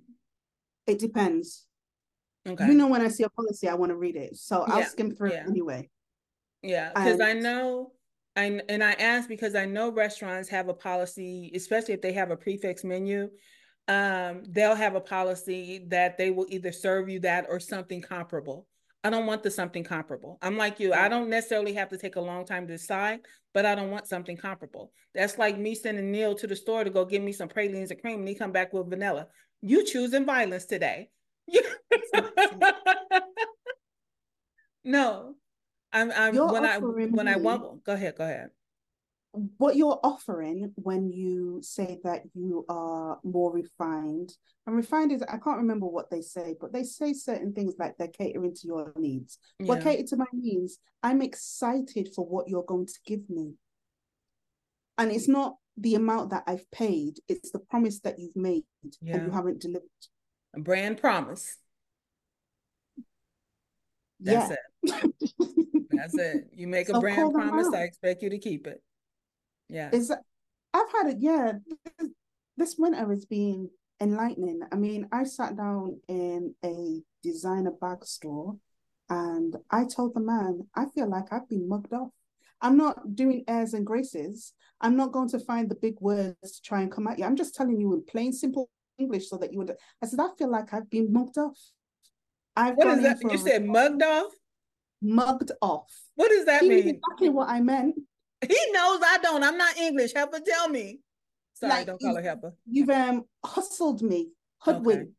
[0.87, 1.67] depends.
[2.47, 2.65] Okay.
[2.65, 4.35] You know, when I see a policy, I want to read it.
[4.35, 4.87] So I'll yeah.
[4.87, 5.43] skim through yeah.
[5.43, 5.87] it anyway.
[6.63, 6.89] Yeah.
[6.95, 7.91] Because I know
[8.35, 12.31] I, and I ask because I know restaurants have a policy, especially if they have
[12.31, 13.29] a prix fixe menu,
[13.87, 18.65] um, they'll have a policy that they will either serve you that or something comparable.
[19.03, 20.37] I don't want the something comparable.
[20.41, 20.93] I'm like you.
[20.93, 23.19] I don't necessarily have to take a long time to decide,
[23.53, 24.93] but I don't want something comparable.
[25.13, 28.01] That's like me sending Neil to the store to go get me some pralines and
[28.01, 29.27] cream, and he come back with vanilla.
[29.61, 31.09] You choosing violence today.
[34.85, 35.35] no,
[35.91, 36.11] I'm.
[36.11, 37.83] I'm you're when I when I want.
[37.83, 38.15] Go ahead.
[38.17, 38.51] Go ahead.
[39.57, 44.31] What you're offering when you say that you are more refined
[44.67, 47.97] and refined is I can't remember what they say, but they say certain things like
[47.97, 49.39] they're catering to your needs.
[49.59, 49.67] Yeah.
[49.67, 53.53] What cater to my needs, I'm excited for what you're going to give me.
[54.97, 58.63] And it's not the amount that I've paid, it's the promise that you've made
[59.01, 59.15] yeah.
[59.15, 59.89] and you haven't delivered.
[60.55, 61.57] A brand promise.
[64.19, 64.93] That's yeah.
[64.95, 65.13] it.
[65.91, 66.47] That's it.
[66.53, 68.81] You make so a brand promise, I expect you to keep it.
[69.69, 69.89] Yeah.
[69.91, 70.11] Is
[70.73, 71.53] I've had it, yeah.
[72.57, 74.61] This winter has been enlightening.
[74.71, 78.57] I mean, I sat down in a designer bag store
[79.09, 82.11] and I told the man, I feel like I've been mugged off.
[82.61, 84.53] I'm not doing airs and graces.
[84.81, 87.25] I'm not going to find the big words to try and come at you.
[87.25, 89.75] I'm just telling you in plain, simple English so that you would.
[90.01, 91.59] I said, I feel like I've been mugged off.
[92.55, 93.17] I've what is that?
[93.21, 94.31] You said mugged off?
[95.01, 95.91] Mugged off.
[96.15, 96.87] What does that he mean?
[96.87, 97.95] Exactly what I meant.
[98.47, 99.43] He knows I don't.
[99.43, 100.13] I'm not English.
[100.13, 100.99] Help her tell me.
[101.55, 102.53] Sorry, like, don't call her helper.
[102.65, 105.13] You've um hustled me, hoodwinked,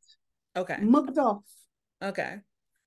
[0.57, 0.75] okay.
[0.75, 1.45] okay, mugged off.
[2.03, 2.39] Okay,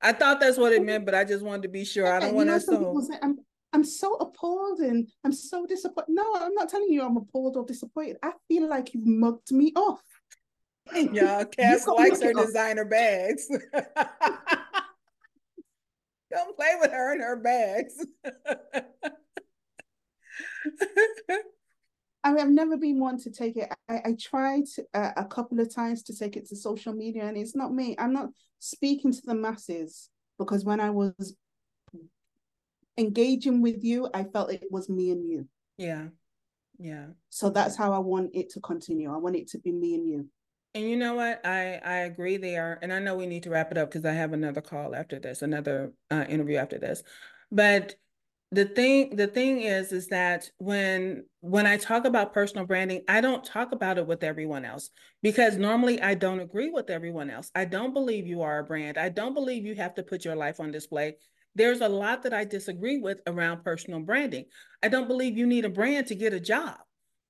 [0.02, 2.12] I thought that's what it meant, but I just wanted to be sure.
[2.12, 3.02] I don't want to assume.
[3.02, 3.38] Say, I'm,
[3.74, 6.10] I'm so appalled and I'm so disappointed.
[6.10, 8.18] No, I'm not telling you I'm appalled or disappointed.
[8.22, 10.02] I feel like you've mugged me off.
[10.94, 12.90] Yeah, Cas likes her designer off.
[12.90, 13.50] bags.
[16.32, 18.06] Don't play with her and her bags.
[22.24, 23.72] I have never been one to take it.
[23.88, 24.64] I, I tried
[24.94, 27.96] uh, a couple of times to take it to social media, and it's not me.
[27.98, 31.36] I'm not speaking to the masses because when I was
[32.98, 35.48] engaging with you, I felt it was me and you.
[35.78, 36.08] Yeah.
[36.80, 37.08] Yeah.
[37.30, 39.14] So that's how I want it to continue.
[39.14, 40.28] I want it to be me and you.
[40.74, 41.46] And you know what?
[41.46, 44.12] I I agree there, and I know we need to wrap it up because I
[44.12, 47.04] have another call after this, another uh, interview after this.
[47.52, 47.96] But
[48.52, 53.20] the thing the thing is is that when when i talk about personal branding i
[53.20, 54.90] don't talk about it with everyone else
[55.22, 57.52] because normally i don't agree with everyone else.
[57.54, 58.98] I don't believe you are a brand.
[58.98, 61.18] I don't believe you have to put your life on display.
[61.56, 64.46] There's a lot that i disagree with around personal branding.
[64.82, 66.78] I don't believe you need a brand to get a job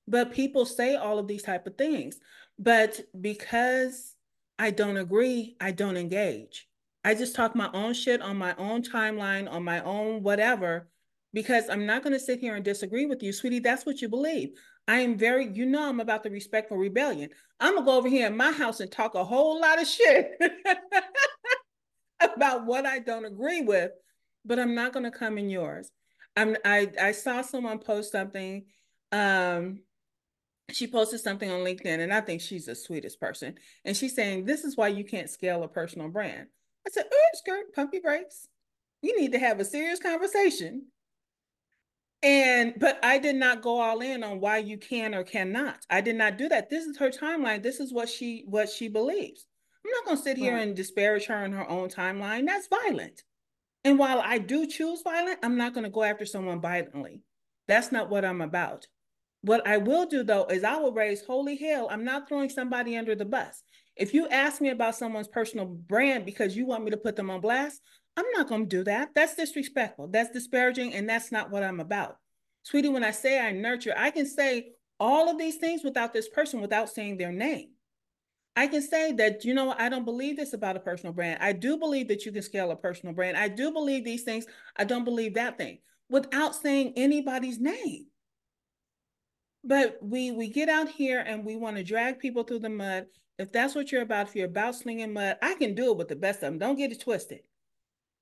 [0.07, 2.17] but people say all of these type of things.
[2.59, 4.15] But because
[4.59, 6.67] i don't agree i don't engage.
[7.03, 10.89] I just talk my own shit on my own timeline on my own whatever
[11.33, 13.59] because I'm not going to sit here and disagree with you, sweetie.
[13.59, 14.49] That's what you believe.
[14.87, 17.29] I am very, you know, I'm about the respectful rebellion.
[17.59, 20.31] I'm gonna go over here in my house and talk a whole lot of shit
[22.21, 23.91] about what I don't agree with,
[24.45, 25.91] but I'm not gonna come in yours.
[26.37, 28.65] I'm I I saw someone post something.
[29.11, 29.81] Um,
[30.71, 33.55] she posted something on LinkedIn, and I think she's the sweetest person.
[33.83, 36.47] And she's saying, This is why you can't scale a personal brand.
[36.85, 38.47] I said, Oh, skirt, pump your brakes.
[39.01, 40.87] You need to have a serious conversation
[42.23, 45.85] and but I did not go all in on why you can or cannot.
[45.89, 46.69] I did not do that.
[46.69, 47.61] This is her timeline.
[47.61, 49.45] This is what she what she believes.
[49.85, 50.67] I'm not going to sit here right.
[50.67, 52.45] and disparage her in her own timeline.
[52.45, 53.23] That's violent.
[53.83, 57.21] And while I do choose violent, I'm not going to go after someone violently.
[57.67, 58.87] That's not what I'm about.
[59.41, 61.87] What I will do though is I will raise holy hell.
[61.89, 63.63] I'm not throwing somebody under the bus.
[63.95, 67.29] If you ask me about someone's personal brand because you want me to put them
[67.29, 67.81] on blast,
[68.17, 69.11] I'm not going to do that.
[69.15, 70.09] That's disrespectful.
[70.09, 70.93] That's disparaging.
[70.95, 72.17] And that's not what I'm about.
[72.63, 76.29] Sweetie, when I say I nurture, I can say all of these things without this
[76.29, 77.69] person without saying their name.
[78.57, 81.39] I can say that, you know, I don't believe this about a personal brand.
[81.41, 83.37] I do believe that you can scale a personal brand.
[83.37, 84.47] I do believe these things.
[84.75, 88.07] I don't believe that thing without saying anybody's name.
[89.63, 93.07] But we we get out here and we want to drag people through the mud
[93.37, 96.07] If that's what you're about, if you're about slinging mud, I can do it with
[96.07, 96.59] the best of them.
[96.59, 97.41] Don't get it twisted.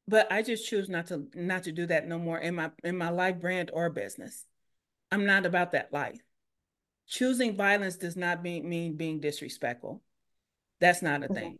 [0.08, 2.98] But I just choose not to not to do that no more in my in
[2.98, 4.46] my life brand or business.
[5.12, 6.20] I'm not about that life.
[7.08, 10.02] Choosing violence does not mean, mean being disrespectful.
[10.80, 11.60] That's not a thing.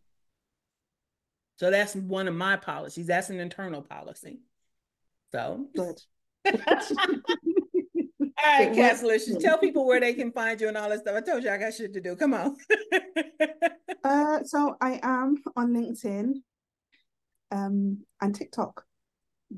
[1.58, 3.08] So that's one of my policies.
[3.08, 4.40] That's an internal policy.
[5.32, 6.02] So Good.
[8.46, 11.16] All right, Cassalicious, tell people where they can find you and all that stuff.
[11.16, 12.16] I told you I got shit to do.
[12.16, 12.56] Come on.
[14.04, 16.34] uh, so I am on LinkedIn
[17.52, 18.84] um, and TikTok.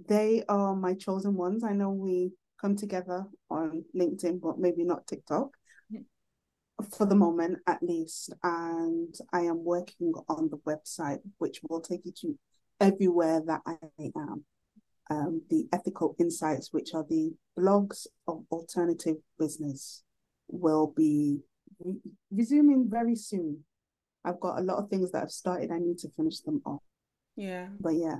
[0.07, 1.63] They are my chosen ones.
[1.63, 2.31] I know we
[2.61, 5.51] come together on LinkedIn, but maybe not TikTok
[5.91, 6.85] mm-hmm.
[6.97, 8.33] for the moment at least.
[8.43, 12.37] And I am working on the website, which will take you to
[12.79, 13.77] everywhere that I
[14.15, 14.45] am
[15.09, 20.03] um, the ethical insights, which are the blogs of alternative business,
[20.47, 21.39] will be
[21.83, 21.99] re-
[22.31, 23.63] resuming very soon.
[24.25, 25.71] I've got a lot of things that I've started.
[25.71, 26.81] I need to finish them off.
[27.37, 27.67] Yeah.
[27.79, 28.17] But yeah.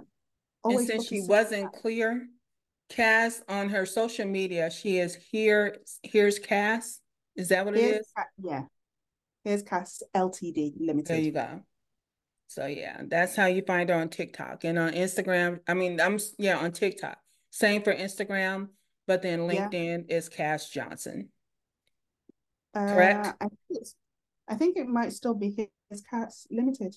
[0.64, 1.82] and since she wasn't that.
[1.82, 2.28] clear,
[2.90, 5.78] Cas on her social media, she is here.
[6.04, 7.02] Here's Cas.
[7.36, 8.14] Is that what here's, it is?
[8.42, 8.64] Yeah.
[9.44, 11.08] Here's Cas Ltd Limited.
[11.08, 11.62] There you go.
[12.48, 15.60] So yeah, that's how you find her on TikTok and on Instagram.
[15.68, 17.18] I mean, I'm yeah on TikTok.
[17.50, 18.70] Same for Instagram,
[19.06, 20.16] but then LinkedIn yeah.
[20.16, 21.30] is Cas Johnson.
[22.74, 23.28] Correct.
[23.28, 23.88] Uh, I, think
[24.48, 26.96] I think it might still be his Cas Limited.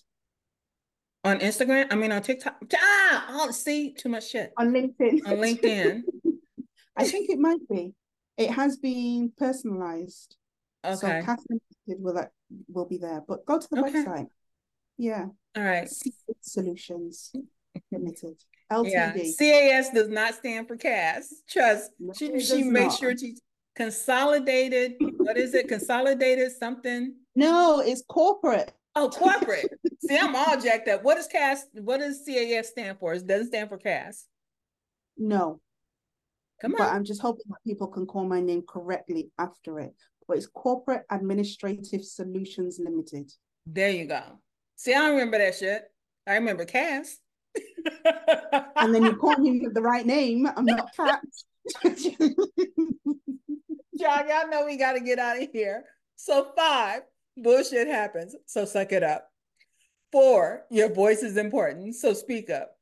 [1.22, 2.56] On Instagram, I mean on TikTok.
[2.74, 4.52] Ah, oh, see, too much shit.
[4.56, 5.26] On LinkedIn.
[5.26, 6.02] On LinkedIn.
[6.96, 7.94] I think it might be.
[8.36, 10.36] It has been personalized.
[10.84, 10.94] Okay.
[10.96, 12.30] So Catherine will that
[12.68, 13.22] will be there.
[13.26, 14.04] But go to the okay.
[14.04, 14.26] website.
[14.96, 15.26] Yeah.
[15.56, 15.88] All right.
[16.40, 17.32] Solutions
[17.92, 18.36] Limited.
[18.72, 18.90] LTD.
[18.92, 19.12] Yeah.
[19.38, 21.42] CAS does not stand for CAS.
[21.48, 21.90] Trust.
[21.98, 23.36] No, she she makes sure she
[23.76, 24.94] consolidated.
[25.18, 25.68] what is it?
[25.68, 27.14] Consolidated something?
[27.34, 28.72] No, it's corporate.
[28.96, 29.68] Oh, corporate.
[30.00, 31.04] See, I'm all jacked up.
[31.04, 31.66] What does CAS?
[31.74, 33.14] What does CAS stand for?
[33.14, 34.26] It doesn't stand for CAS.
[35.16, 35.60] No.
[36.60, 36.78] Come on.
[36.78, 39.94] But I'm just hoping that people can call my name correctly after it.
[40.26, 43.32] But it's Corporate Administrative Solutions Limited.
[43.66, 44.22] There you go.
[44.76, 45.82] See, I remember that shit.
[46.26, 47.18] I remember CAS.
[48.76, 50.48] and then you called me with the right name.
[50.56, 51.20] I'm not Cat.
[53.98, 55.84] John, y'all know we got to get out of here.
[56.16, 57.02] So, five,
[57.42, 58.36] bullshit happens.
[58.46, 59.28] So, suck it up.
[60.12, 61.94] Four, your voice is important.
[61.94, 62.72] So, speak up.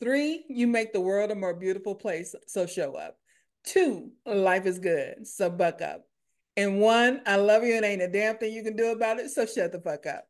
[0.00, 2.34] Three, you make the world a more beautiful place.
[2.46, 3.16] So, show up.
[3.64, 5.26] Two, life is good.
[5.26, 6.02] So, buck up.
[6.56, 9.30] And one, I love you and ain't a damn thing you can do about it.
[9.30, 10.24] So, shut the fuck up.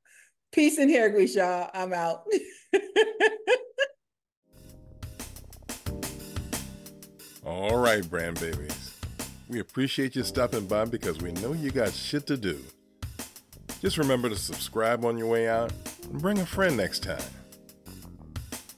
[0.53, 1.71] Peace and hair grease, y'all.
[1.75, 2.25] I'm out.
[7.45, 8.95] All right, brand babies.
[9.49, 12.59] We appreciate you stopping by because we know you got shit to do.
[13.85, 15.71] Just remember to subscribe on your way out
[16.11, 17.21] and bring a friend next time.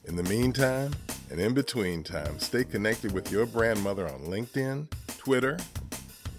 [0.03, 0.91] In the meantime,
[1.31, 4.85] and in between time, stay connected with your Brandmother on LinkedIn,
[5.17, 5.59] Twitter,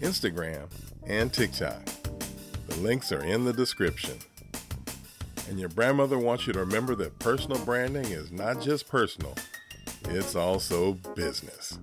[0.01, 0.69] Instagram,
[1.07, 1.83] and TikTok.
[2.67, 4.19] The links are in the description.
[5.49, 9.33] And your Brandmother wants you to remember that personal branding is not just personal,
[10.09, 11.79] it's also business.